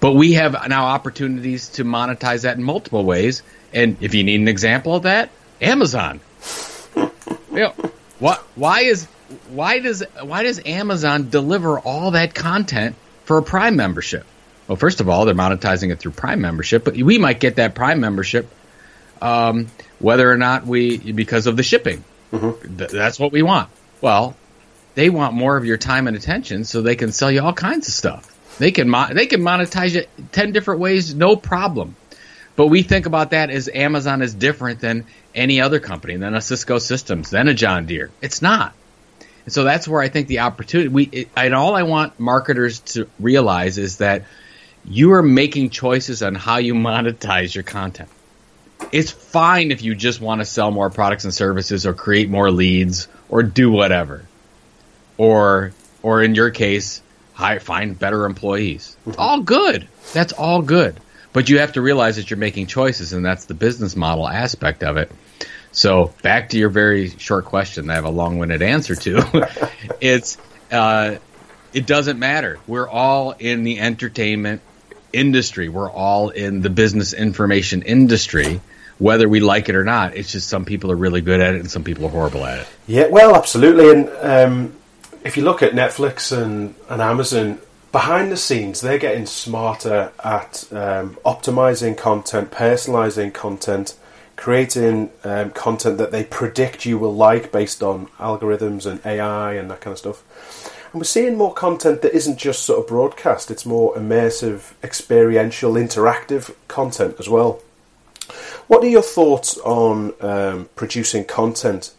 [0.00, 3.42] But we have now opportunities to monetize that in multiple ways.
[3.72, 6.20] And if you need an example of that, Amazon.
[6.94, 7.10] you
[7.52, 7.72] know,
[8.18, 9.06] what, why is
[9.48, 12.94] why does why does Amazon deliver all that content
[13.26, 14.24] for a Prime membership?
[14.66, 17.74] Well, first of all, they're monetizing it through Prime membership, but we might get that
[17.74, 18.48] Prime membership
[19.20, 22.02] um, whether or not we because of the shipping.
[22.32, 22.76] Mm-hmm.
[22.76, 23.70] Th- that's what we want.
[24.00, 24.36] Well,
[24.94, 27.88] they want more of your time and attention, so they can sell you all kinds
[27.88, 28.32] of stuff.
[28.58, 31.96] They can mo- they can monetize it ten different ways, no problem.
[32.56, 36.40] But we think about that as Amazon is different than any other company, than a
[36.40, 38.10] Cisco Systems, than a John Deere.
[38.22, 38.74] It's not.
[39.46, 40.88] And so that's where I think the opportunity.
[40.88, 44.24] We it, and all I want marketers to realize is that
[44.84, 48.10] you are making choices on how you monetize your content.
[48.92, 52.50] It's fine if you just want to sell more products and services or create more
[52.50, 54.26] leads or do whatever.
[55.16, 57.00] Or or in your case,
[57.32, 58.96] hire, find better employees.
[59.06, 59.20] It's mm-hmm.
[59.20, 59.86] all good.
[60.12, 61.00] That's all good.
[61.32, 64.82] But you have to realize that you're making choices and that's the business model aspect
[64.82, 65.12] of it.
[65.76, 69.70] So back to your very short question, I have a long-winded answer to.
[70.00, 70.38] it's
[70.72, 71.16] uh,
[71.74, 72.58] it doesn't matter.
[72.66, 74.62] We're all in the entertainment
[75.12, 75.68] industry.
[75.68, 78.62] We're all in the business information industry,
[78.96, 80.16] whether we like it or not.
[80.16, 82.60] It's just some people are really good at it and some people are horrible at
[82.60, 82.68] it.
[82.86, 83.90] Yeah, well, absolutely.
[83.90, 84.76] And um,
[85.24, 87.60] if you look at Netflix and, and Amazon,
[87.92, 93.94] behind the scenes, they're getting smarter at um, optimizing content, personalizing content,
[94.36, 99.70] creating um, content that they predict you will like based on algorithms and AI and
[99.70, 100.22] that kind of stuff.
[100.92, 105.74] And we're seeing more content that isn't just sort of broadcast, it's more immersive, experiential,
[105.74, 107.62] interactive content as well.
[108.66, 111.92] What are your thoughts on um, producing content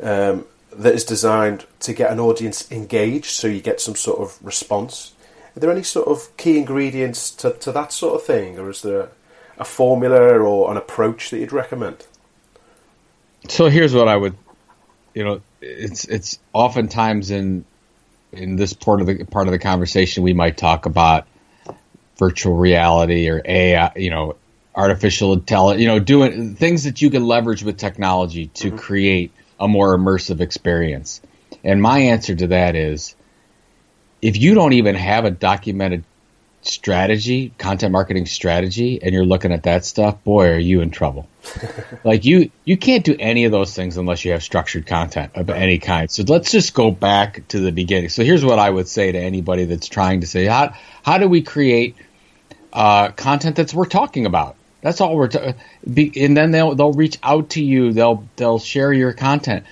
[0.00, 4.38] um, that is designed to get an audience engaged so you get some sort of
[4.44, 5.12] response?
[5.56, 8.82] Are there any sort of key ingredients to, to that sort of thing, or is
[8.82, 9.08] there
[9.58, 12.04] a formula or an approach that you'd recommend?
[13.48, 14.36] So here's what I would,
[15.14, 17.64] you know, it's it's oftentimes in
[18.32, 21.26] in this part of the part of the conversation we might talk about
[22.16, 24.36] virtual reality or AI, you know,
[24.74, 28.76] artificial intelligence, you know, doing things that you can leverage with technology to mm-hmm.
[28.76, 31.20] create a more immersive experience.
[31.62, 33.14] And my answer to that is
[34.20, 36.04] if you don't even have a documented
[36.66, 41.28] strategy, content marketing strategy, and you're looking at that stuff, boy, are you in trouble.
[42.04, 45.50] like you, you can't do any of those things unless you have structured content of
[45.50, 46.10] any kind.
[46.10, 48.08] So let's just go back to the beginning.
[48.08, 51.28] So here's what I would say to anybody that's trying to say, how, how do
[51.28, 51.96] we create
[52.72, 54.56] uh, content that's worth talking about?
[54.80, 57.94] That's all we're, and then they'll they'll reach out to you.
[57.94, 59.64] They'll they'll share your content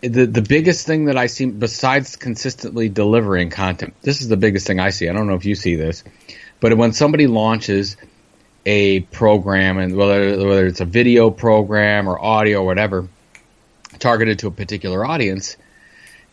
[0.00, 4.66] the the biggest thing that I see besides consistently delivering content, this is the biggest
[4.66, 5.08] thing I see.
[5.08, 6.04] I don't know if you see this,
[6.60, 7.96] but when somebody launches
[8.64, 13.08] a program and whether whether it's a video program or audio or whatever
[13.98, 15.56] targeted to a particular audience,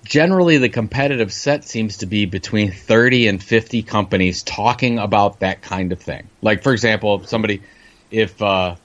[0.03, 5.61] generally the competitive set seems to be between 30 and 50 companies talking about that
[5.63, 6.29] kind of thing.
[6.41, 7.63] Like for example, if somebody
[8.11, 8.75] if uh,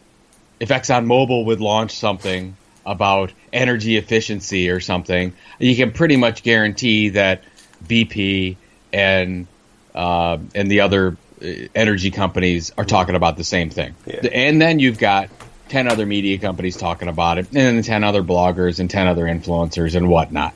[0.59, 7.11] if ExxonMobil would launch something about energy efficiency or something, you can pretty much guarantee
[7.11, 7.43] that
[7.85, 8.57] BP
[8.93, 9.47] and
[9.95, 13.95] uh, and the other uh, energy companies are talking about the same thing.
[14.07, 14.27] Yeah.
[14.33, 15.31] And then you've got
[15.69, 19.25] 10 other media companies talking about it, and then 10 other bloggers and 10 other
[19.25, 20.55] influencers and whatnot.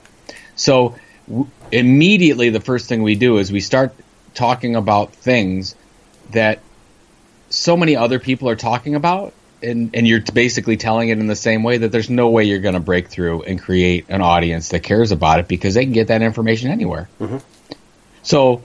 [0.56, 0.96] So
[1.28, 3.94] w- immediately, the first thing we do is we start
[4.34, 5.76] talking about things
[6.30, 6.60] that
[7.48, 9.32] so many other people are talking about.
[9.62, 12.58] And, and you're basically telling it in the same way that there's no way you're
[12.58, 15.94] going to break through and create an audience that cares about it because they can
[15.94, 17.08] get that information anywhere.
[18.22, 18.62] So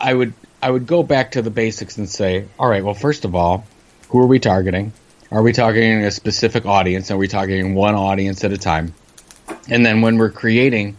[0.00, 0.32] I would
[0.62, 3.66] I would go back to the basics and say, all right, well, first of all,
[4.08, 4.92] who are we targeting?
[5.30, 7.10] Are we targeting a specific audience?
[7.10, 8.94] Are we targeting one audience at a time?
[9.68, 10.96] And then when we're creating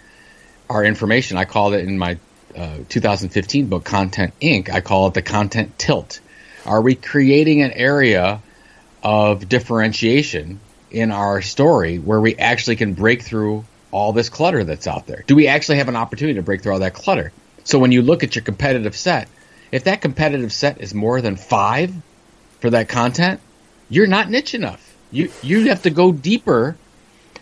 [0.70, 2.20] our information, I called it in my
[2.56, 6.20] uh, 2015 book, Content Inc., I call it the content tilt.
[6.66, 8.42] Are we creating an area
[9.06, 14.88] of differentiation in our story where we actually can break through all this clutter that's
[14.88, 15.24] out there?
[15.28, 17.32] Do we actually have an opportunity to break through all that clutter?
[17.64, 19.30] So when you look at your competitive set,
[19.72, 21.94] if that competitive set is more than five
[22.62, 23.42] for that content,
[23.90, 24.96] you're not niche enough.
[25.12, 26.76] You you have to go deeper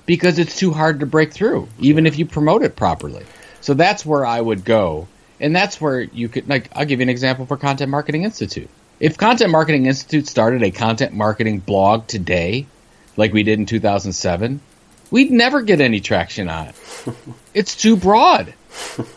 [0.06, 3.26] because it's too hard to break through, even if you promote it properly.
[3.62, 5.08] So that's where I would go,
[5.40, 6.70] and that's where you could like.
[6.76, 8.70] I'll give you an example for Content Marketing Institute.
[9.00, 12.66] If Content Marketing Institute started a content marketing blog today,
[13.18, 14.62] like we did in 2007,
[15.12, 16.76] we'd never get any traction on it.
[17.54, 18.52] It's too broad.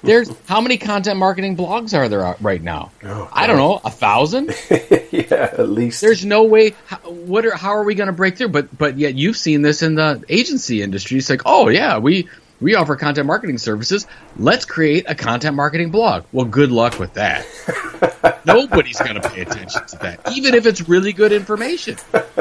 [0.03, 2.93] There's how many content marketing blogs are there right now?
[3.03, 4.55] Oh, I don't know, a thousand.
[5.11, 6.03] yeah, at least.
[6.03, 6.75] There's no way.
[6.87, 8.49] How, what are how are we going to break through?
[8.49, 11.17] But but yet you've seen this in the agency industry.
[11.17, 12.29] It's like, oh yeah, we
[12.61, 14.07] we offer content marketing services.
[14.37, 16.25] Let's create a content marketing blog.
[16.33, 17.47] Well, good luck with that.
[18.45, 21.97] Nobody's going to pay attention to that, even if it's really good information.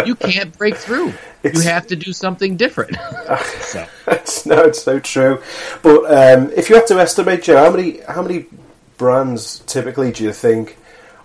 [0.05, 1.09] You can't break through.
[1.43, 2.95] It's- you have to do something different.
[3.61, 3.85] so.
[4.07, 5.41] It's, no, it's so true.
[5.81, 8.45] But um, if you had to estimate, Joe, how many how many
[8.97, 10.77] brands typically do you think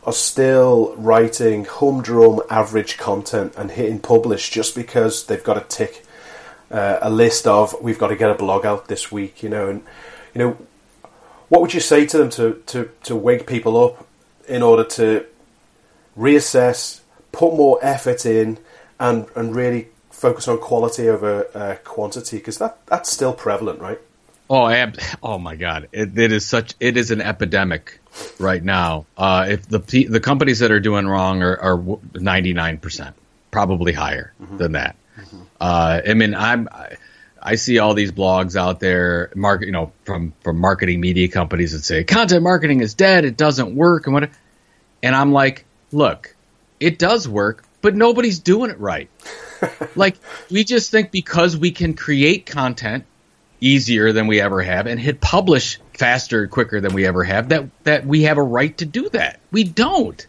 [0.04, 6.04] are still writing humdrum average content and hitting publish just because they've got to tick
[6.70, 9.68] uh, a list of we've got to get a blog out this week, you know,
[9.68, 9.82] and
[10.34, 10.56] you know,
[11.48, 14.06] what would you say to them to to to wake people up
[14.50, 15.24] in order to
[16.18, 17.00] reassess,
[17.32, 18.58] put more effort in,
[18.98, 23.98] and and really focus on quality over uh, quantity because that that's still prevalent, right?
[24.50, 25.88] Oh, ab- oh my God!
[25.92, 26.74] It, it is such.
[26.80, 28.00] It is an epidemic
[28.38, 29.06] right now.
[29.16, 31.80] Uh, if the the companies that are doing wrong are
[32.14, 33.14] ninety nine percent,
[33.50, 34.96] probably higher than that.
[35.60, 36.68] Uh, I mean, I'm.
[36.72, 36.96] I,
[37.42, 41.72] I see all these blogs out there, market, you know, from from marketing media companies
[41.72, 44.30] that say content marketing is dead, it doesn't work, and what.
[45.02, 46.34] And I'm like, look,
[46.78, 49.08] it does work, but nobody's doing it right.
[49.96, 50.16] like
[50.50, 53.04] we just think because we can create content
[53.60, 57.68] easier than we ever have and hit publish faster quicker than we ever have that
[57.84, 60.26] that we have a right to do that we don't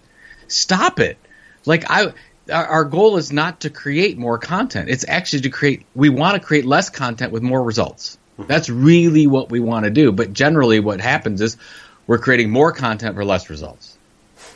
[0.47, 1.17] stop it
[1.65, 2.13] like i
[2.51, 6.45] our goal is not to create more content it's actually to create we want to
[6.45, 8.47] create less content with more results mm-hmm.
[8.47, 11.57] that's really what we want to do but generally what happens is
[12.07, 13.97] we're creating more content for less results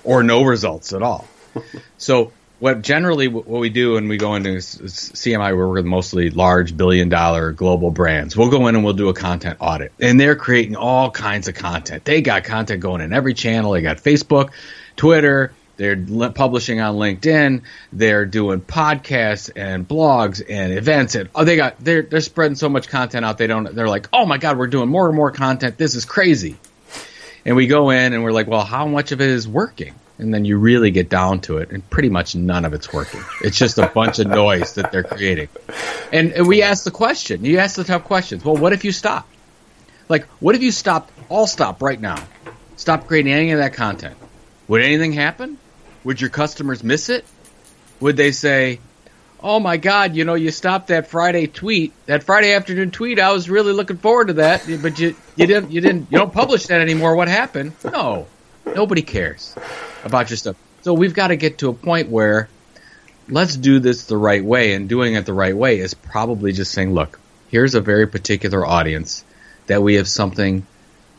[0.03, 1.27] or no results at all
[1.97, 6.29] so what generally what we do when we go into CMI, we work with mostly
[6.29, 8.35] large billion dollar global brands.
[8.35, 11.55] We'll go in and we'll do a content audit, and they're creating all kinds of
[11.55, 12.05] content.
[12.05, 13.71] They got content going in every channel.
[13.71, 14.51] They got Facebook,
[14.95, 15.53] Twitter.
[15.77, 17.61] They're li- publishing on LinkedIn.
[17.91, 22.69] They're doing podcasts and blogs and events, and oh, they got they're they're spreading so
[22.69, 23.37] much content out.
[23.37, 23.75] They don't.
[23.75, 25.77] They're like, oh my god, we're doing more and more content.
[25.77, 26.57] This is crazy.
[27.45, 29.93] And we go in and we're like, well, how much of it is working?
[30.17, 33.21] And then you really get down to it, and pretty much none of it's working.
[33.41, 35.49] It's just a bunch of noise that they're creating.
[36.13, 37.43] And, and we ask the question.
[37.43, 38.45] You ask the tough questions.
[38.45, 39.27] Well, what if you stop?
[40.07, 41.11] Like, what if you stopped?
[41.27, 42.23] All stop right now.
[42.77, 44.15] Stop creating any of that content.
[44.69, 45.57] Would anything happen?
[46.05, 47.25] Would your customers miss it?
[47.99, 48.79] Would they say,
[49.41, 53.19] "Oh my God, you know, you stopped that Friday tweet, that Friday afternoon tweet.
[53.19, 56.31] I was really looking forward to that, but you you didn't you didn't you don't
[56.31, 57.15] publish that anymore.
[57.15, 58.27] What happened?" No,
[58.65, 59.55] nobody cares
[60.03, 60.55] about your stuff.
[60.83, 62.49] So we've got to get to a point where
[63.27, 66.71] let's do this the right way, and doing it the right way is probably just
[66.71, 67.19] saying, "Look,
[67.49, 69.23] here's a very particular audience
[69.65, 70.67] that we have something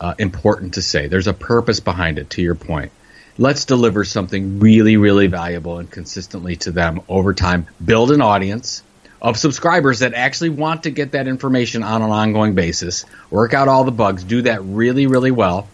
[0.01, 1.09] uh, important to say.
[1.09, 2.93] There's a purpose behind it." To your point
[3.39, 7.66] let's deliver something really, really valuable and consistently to them over time.
[7.84, 8.82] Build an audience
[9.20, 13.05] of subscribers that actually want to get that information on an ongoing basis.
[13.30, 15.68] Work out all the bugs, do that really, really well,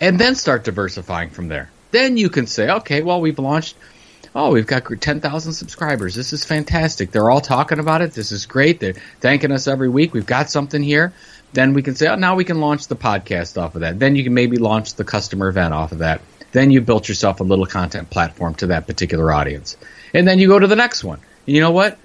[0.00, 1.70] and then start diversifying from there.
[1.90, 3.76] Then you can say, okay, well, we've launched.
[4.32, 6.14] Oh, we've got 10,000 subscribers.
[6.14, 7.10] This is fantastic.
[7.10, 8.12] They're all talking about it.
[8.12, 8.78] This is great.
[8.78, 10.14] They're thanking us every week.
[10.14, 11.12] We've got something here.
[11.52, 13.98] Then we can say, oh, now we can launch the podcast off of that.
[13.98, 16.20] Then you can maybe launch the customer event off of that
[16.52, 19.76] Then you built yourself a little content platform to that particular audience.
[20.12, 21.20] And then you go to the next one.
[21.46, 21.98] And you know what?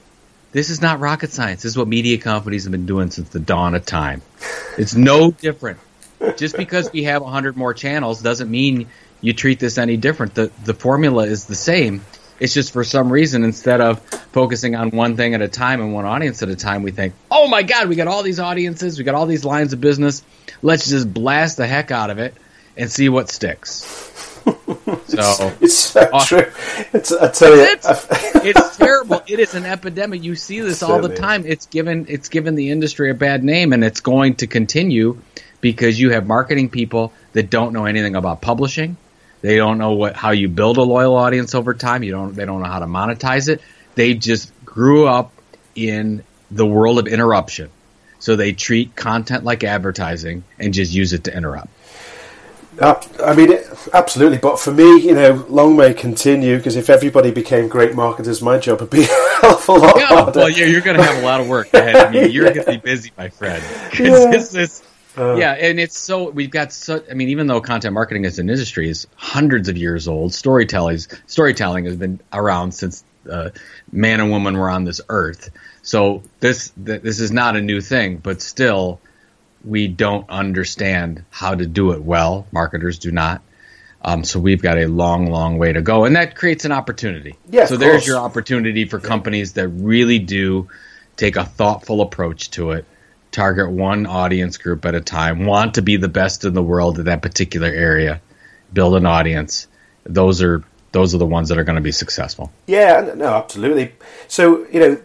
[0.52, 1.64] This is not rocket science.
[1.64, 4.22] This is what media companies have been doing since the dawn of time.
[4.78, 5.80] It's no different.
[6.38, 8.88] Just because we have 100 more channels doesn't mean
[9.20, 10.36] you treat this any different.
[10.36, 12.06] The, the formula is the same.
[12.40, 14.00] It's just for some reason, instead of
[14.32, 17.14] focusing on one thing at a time and one audience at a time, we think,
[17.32, 20.24] oh my God, we got all these audiences, we got all these lines of business.
[20.62, 22.34] Let's just blast the heck out of it
[22.78, 24.12] and see what sticks.
[25.08, 26.52] So it's, so uh, true.
[26.94, 27.86] It's, I tell you, it's,
[28.36, 29.22] it's terrible.
[29.28, 30.24] It is an epidemic.
[30.24, 31.46] You see this all the time.
[31.46, 35.20] It's given it's given the industry a bad name, and it's going to continue
[35.62, 38.98] because you have marketing people that don't know anything about publishing.
[39.42, 42.04] They don't know what how you build a loyal audience over time.
[42.04, 42.36] You don't.
[42.36, 43.62] They don't know how to monetize it.
[43.96, 45.32] They just grew up
[45.76, 47.70] in the world of interruption.
[48.20, 51.70] So they treat content like advertising and just use it to interrupt.
[52.80, 53.58] Uh, I mean,
[53.94, 54.38] absolutely.
[54.38, 58.58] But for me, you know, long may continue because if everybody became great marketers, my
[58.58, 59.04] job would be
[59.44, 60.40] a hell lot yeah, harder.
[60.40, 62.22] Well, yeah, you're going to have a lot of work ahead of you.
[62.36, 62.54] You're yeah.
[62.54, 63.64] going to be busy, my friend.
[63.98, 64.30] Yeah.
[64.30, 64.84] This is,
[65.18, 67.02] uh, yeah, and it's so we've got so.
[67.10, 71.00] I mean, even though content marketing as an industry is hundreds of years old, storytelling
[71.28, 73.52] storytelling has been around since uh,
[73.92, 75.50] man and woman were on this earth.
[75.82, 79.00] So this this is not a new thing, but still
[79.66, 82.46] we don't understand how to do it well.
[82.52, 83.42] Marketers do not.
[84.02, 87.36] Um, so we've got a long, long way to go, and that creates an opportunity.
[87.50, 90.70] Yeah, so there's your opportunity for companies that really do
[91.18, 92.86] take a thoughtful approach to it,
[93.32, 97.00] target one audience group at a time, want to be the best in the world
[97.00, 98.22] in that particular area,
[98.72, 99.68] build an audience.
[100.04, 102.54] Those are those are the ones that are going to be successful.
[102.68, 103.94] Yeah, no, absolutely.
[104.28, 105.02] So you know,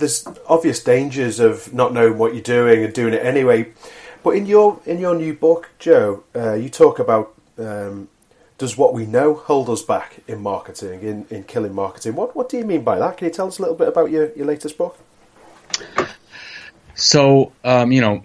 [0.00, 3.72] there's obvious dangers of not knowing what you're doing and doing it anyway.
[4.22, 8.08] But in your in your new book, Joe, uh, you talk about um,
[8.58, 12.14] does what we know hold us back in marketing, in, in killing marketing?
[12.14, 13.16] What what do you mean by that?
[13.16, 14.98] Can you tell us a little bit about your, your latest book?
[16.94, 18.22] So, um, you know,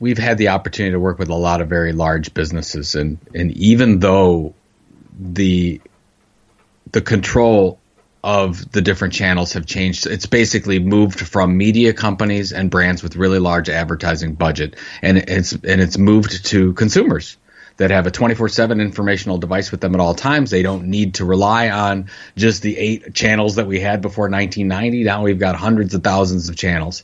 [0.00, 3.50] we've had the opportunity to work with a lot of very large businesses, and and
[3.52, 4.54] even though
[5.18, 5.80] the
[6.92, 7.78] the control
[8.24, 10.06] of the different channels have changed.
[10.06, 15.52] It's basically moved from media companies and brands with really large advertising budget, and it's
[15.52, 17.36] and it's moved to consumers
[17.78, 20.50] that have a 24/7 informational device with them at all times.
[20.50, 25.04] They don't need to rely on just the eight channels that we had before 1990.
[25.04, 27.02] Now we've got hundreds of thousands of channels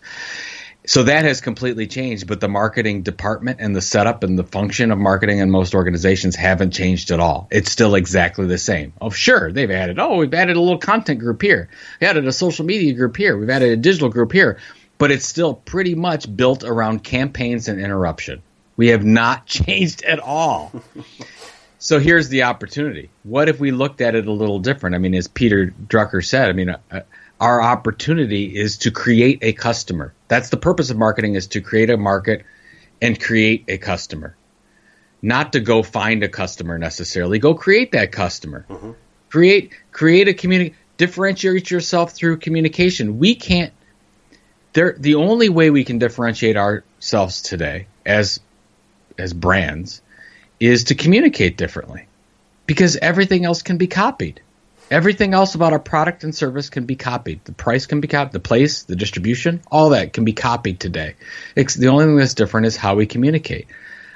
[0.89, 4.91] so that has completely changed, but the marketing department and the setup and the function
[4.91, 7.47] of marketing in most organizations haven't changed at all.
[7.51, 8.95] It's still exactly the same.
[8.99, 11.69] Oh, sure, they've added, oh, we've added a little content group here.
[12.01, 13.37] We added a social media group here.
[13.37, 14.61] We've added a digital group here.
[14.97, 18.41] But it's still pretty much built around campaigns and interruption.
[18.79, 20.73] We have not changed at all.
[21.79, 23.11] so here's the opportunity.
[23.25, 24.95] What if we looked at it a little different?
[24.95, 27.03] I mean, as Peter Drucker said, I mean, uh,
[27.41, 30.13] our opportunity is to create a customer.
[30.29, 32.45] That's the purpose of marketing is to create a market
[33.01, 34.37] and create a customer.
[35.23, 37.39] Not to go find a customer necessarily.
[37.39, 38.67] Go create that customer.
[38.69, 38.93] Mm-hmm.
[39.31, 43.19] Create create a community differentiate yourself through communication.
[43.19, 43.73] We can't
[44.73, 48.41] there the only way we can differentiate ourselves today as
[49.17, 50.03] as brands
[50.61, 52.07] is to communicate differently.
[52.67, 54.41] Because everything else can be copied.
[54.91, 57.45] Everything else about our product and service can be copied.
[57.45, 61.15] The price can be copied, the place, the distribution, all that can be copied today.
[61.55, 63.67] It's, the only thing that's different is how we communicate.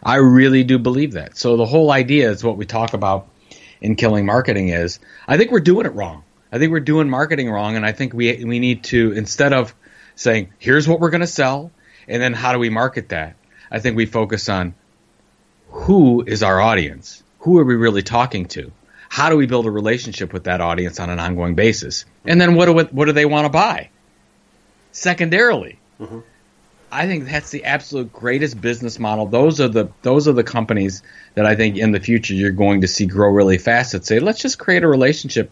[0.03, 1.37] I really do believe that.
[1.37, 3.29] So the whole idea is what we talk about
[3.83, 4.99] in killing marketing is
[5.29, 6.25] I think we're doing it wrong.
[6.51, 9.75] I think we're doing marketing wrong and I think we we need to instead of
[10.15, 11.71] saying here's what we're going to sell
[12.09, 13.37] and then how do we market that?
[13.71, 14.75] I think we focus on
[15.69, 17.23] who is our audience?
[17.41, 18.73] Who are we really talking to?
[19.13, 22.07] How do we build a relationship with that audience on an ongoing basis?
[22.25, 23.91] And then what do what do they want to buy?
[24.93, 26.21] Secondarily, mm-hmm.
[26.91, 29.27] I think that's the absolute greatest business model.
[29.27, 31.03] Those are the those are the companies
[31.35, 33.93] that I think in the future you're going to see grow really fast.
[33.93, 35.51] That say, let's just create a relationship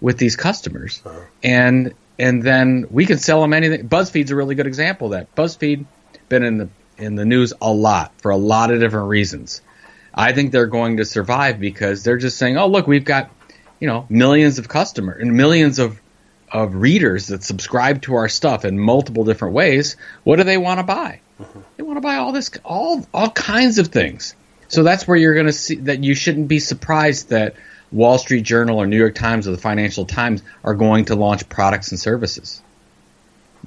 [0.00, 1.20] with these customers, uh-huh.
[1.44, 3.88] and and then we can sell them anything.
[3.88, 5.32] BuzzFeed's a really good example of that.
[5.36, 5.84] BuzzFeed
[6.28, 6.68] been in the
[6.98, 9.60] in the news a lot for a lot of different reasons.
[10.14, 13.30] I think they're going to survive because they're just saying, "Oh, look, we've got
[13.80, 16.00] you know millions of customers and millions of
[16.52, 19.96] of readers that subscribe to our stuff in multiple different ways.
[20.22, 21.20] What do they want to buy?
[21.40, 21.60] Mm-hmm.
[21.76, 24.34] They want to buy all this, all all kinds of things.
[24.68, 27.56] So that's where you're going to see that you shouldn't be surprised that
[27.90, 31.48] Wall Street Journal or New York Times or the Financial Times are going to launch
[31.48, 32.62] products and services.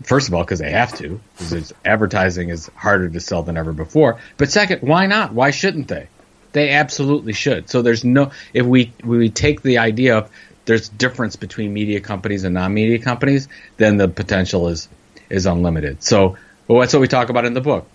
[0.03, 3.71] First of all, because they have to, because advertising is harder to sell than ever
[3.71, 4.19] before.
[4.37, 5.33] But second, why not?
[5.33, 6.07] Why shouldn't they?
[6.55, 7.69] They absolutely should.
[7.69, 10.31] So there's no if we we take the idea of
[10.63, 14.87] there's difference between media companies and non-media companies, then the potential is
[15.29, 16.01] is unlimited.
[16.01, 16.37] So
[16.69, 17.89] well, that's what we talk about in the book.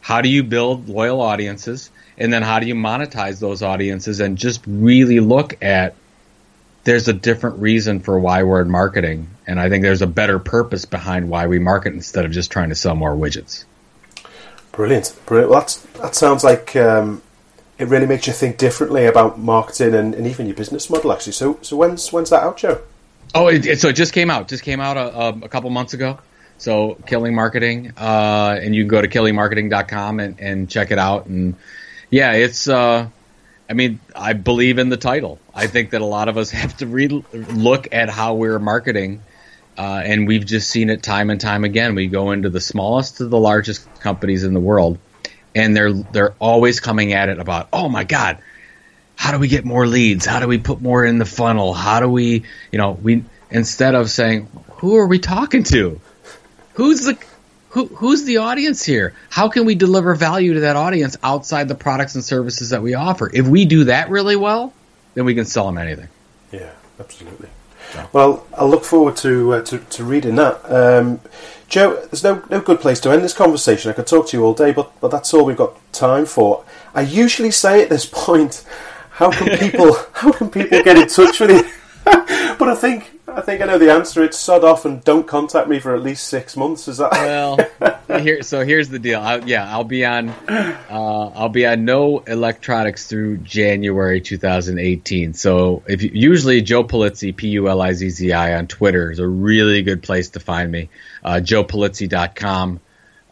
[0.00, 4.38] How do you build loyal audiences, and then how do you monetize those audiences, and
[4.38, 5.94] just really look at
[6.84, 10.38] there's a different reason for why we're in marketing, and I think there's a better
[10.38, 13.66] purpose behind why we market instead of just trying to sell more widgets.
[14.72, 15.50] Brilliant, brilliant.
[15.50, 15.68] Well,
[16.00, 17.20] that sounds like um,
[17.78, 21.12] it really makes you think differently about marketing and, and, even your business model.
[21.12, 22.80] Actually, so so when's when's that out, Joe?
[23.34, 24.48] Oh, it, it, so it just came out.
[24.48, 26.18] Just came out a, a couple months ago.
[26.58, 31.26] So Killing Marketing, uh, and you can go to killingmarketing.com and, and check it out.
[31.26, 31.54] And
[32.10, 32.68] yeah, it's.
[32.68, 33.08] Uh,
[33.70, 35.38] I mean, I believe in the title.
[35.54, 39.22] I think that a lot of us have to re- look at how we're marketing,
[39.76, 41.94] uh, and we've just seen it time and time again.
[41.94, 44.98] We go into the smallest to the largest companies in the world,
[45.54, 48.38] and they're they're always coming at it about, oh my god,
[49.16, 50.26] how do we get more leads?
[50.26, 51.74] How do we put more in the funnel?
[51.74, 56.00] How do we, you know, we instead of saying, who are we talking to?
[56.74, 57.18] Who's the
[57.70, 59.14] who, who's the audience here?
[59.28, 62.94] How can we deliver value to that audience outside the products and services that we
[62.94, 63.30] offer?
[63.32, 64.72] If we do that really well,
[65.14, 66.08] then we can sell them anything.
[66.52, 67.48] Yeah, absolutely.
[68.12, 70.70] Well, I look forward to uh, to, to, reading that.
[70.70, 71.20] Um,
[71.68, 73.90] Joe, there's no, no good place to end this conversation.
[73.90, 76.64] I could talk to you all day, but, but that's all we've got time for.
[76.94, 78.64] I usually say at this point,
[79.10, 81.70] how can people how can people get in touch with you?
[82.04, 84.24] but I think I think I know the answer.
[84.24, 86.88] It's sod off and don't contact me for at least six months.
[86.88, 87.56] Is that well?
[88.20, 89.20] here, so here's the deal.
[89.20, 90.30] I, yeah, I'll be on.
[90.90, 95.34] Uh, I'll be on no electronics through January 2018.
[95.34, 99.12] So if you, usually Joe Pulizzi, P U L I Z Z I on Twitter
[99.12, 100.88] is a really good place to find me.
[101.22, 102.80] Uh, JoePulizzi.com.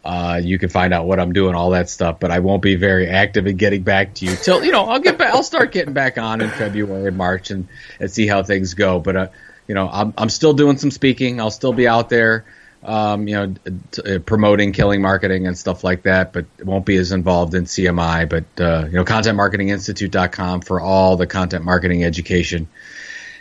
[0.04, 2.20] Uh, you can find out what I'm doing, all that stuff.
[2.20, 5.00] But I won't be very active in getting back to you till you know I'll
[5.00, 5.34] get back.
[5.34, 7.66] I'll start getting back on in February and March and,
[7.98, 9.00] and see how things go.
[9.00, 9.28] But uh,
[9.68, 11.40] you know, I'm, I'm still doing some speaking.
[11.40, 12.44] I'll still be out there,
[12.82, 13.54] um, you know,
[13.90, 17.64] t- uh, promoting killing marketing and stuff like that, but won't be as involved in
[17.64, 18.28] CMI.
[18.28, 22.68] But, uh, you know, contentmarketinginstitute.com for all the content marketing education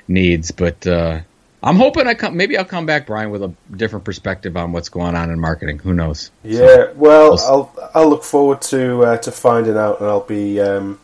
[0.07, 0.51] needs.
[0.51, 1.21] But, uh,
[1.65, 2.37] I'm hoping I come.
[2.37, 5.79] Maybe I'll come back, Brian, with a different perspective on what's going on in marketing.
[5.79, 6.29] Who knows?
[6.43, 10.19] Yeah, so, well, we'll I'll I'll look forward to uh, to finding out, and I'll
[10.19, 10.99] be um,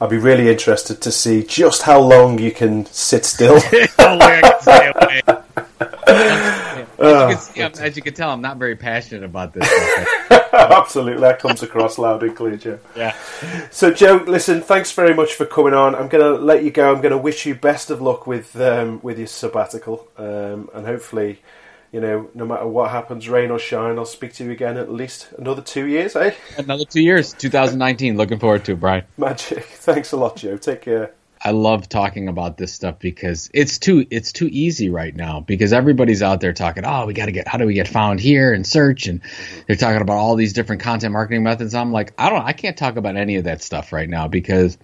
[0.00, 3.56] I'll be really interested to see just how long you can sit still.
[6.98, 9.68] As, you see, as, you can tell, I'm not very passionate about this.
[10.52, 12.78] Absolutely, that comes across loud and clear, Joe.
[12.96, 13.14] Yeah.
[13.70, 15.94] So, Joe, listen, thanks very much for coming on.
[15.94, 16.92] I'm going to let you go.
[16.92, 20.86] I'm going to wish you best of luck with um, with your sabbatical, um, and
[20.86, 21.40] hopefully
[21.92, 24.92] you know, no matter what happens, rain or shine, I'll speak to you again at
[24.92, 26.34] least another two years, eh?
[26.56, 28.16] Another two years, 2019.
[28.16, 29.04] Looking forward to it, Brian.
[29.16, 29.64] Magic.
[29.64, 30.56] Thanks a lot, Joe.
[30.56, 31.14] Take care.
[31.42, 35.72] I love talking about this stuff because it's too it's too easy right now because
[35.72, 38.52] everybody's out there talking, oh, we got to get how do we get found here
[38.52, 39.60] and search and mm-hmm.
[39.66, 41.74] they're talking about all these different content marketing methods.
[41.74, 44.78] I'm like, I don't I can't talk about any of that stuff right now because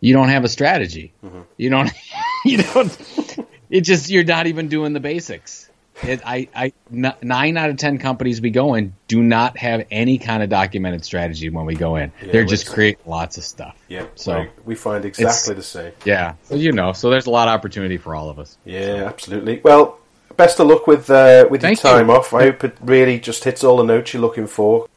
[0.00, 1.12] you don't have a strategy.
[1.22, 1.42] Mm-hmm.
[1.58, 1.92] You don't
[2.44, 5.67] you don't it just you're not even doing the basics.
[6.02, 9.86] It, I, I, n- nine out of ten companies we go in do not have
[9.90, 12.12] any kind of documented strategy when we go in.
[12.22, 13.76] Yeah, They're just creating lots of stuff.
[13.88, 15.92] Yeah, so we find exactly the same.
[16.04, 18.56] Yeah, so you know, so there's a lot of opportunity for all of us.
[18.64, 19.06] Yeah, so.
[19.06, 19.60] absolutely.
[19.64, 19.98] Well,
[20.36, 22.14] best of luck with uh, with Thank your time you.
[22.14, 22.32] off.
[22.32, 24.88] I hope it really just hits all the notes you're looking for.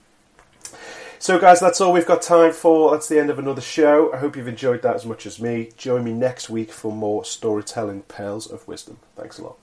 [1.18, 2.91] So, guys, that's all we've got time for.
[2.91, 4.12] That's the end of another show.
[4.12, 5.70] I hope you've enjoyed that as much as me.
[5.78, 8.97] Join me next week for more storytelling pearls of wisdom.
[9.16, 9.58] Thanks a lot.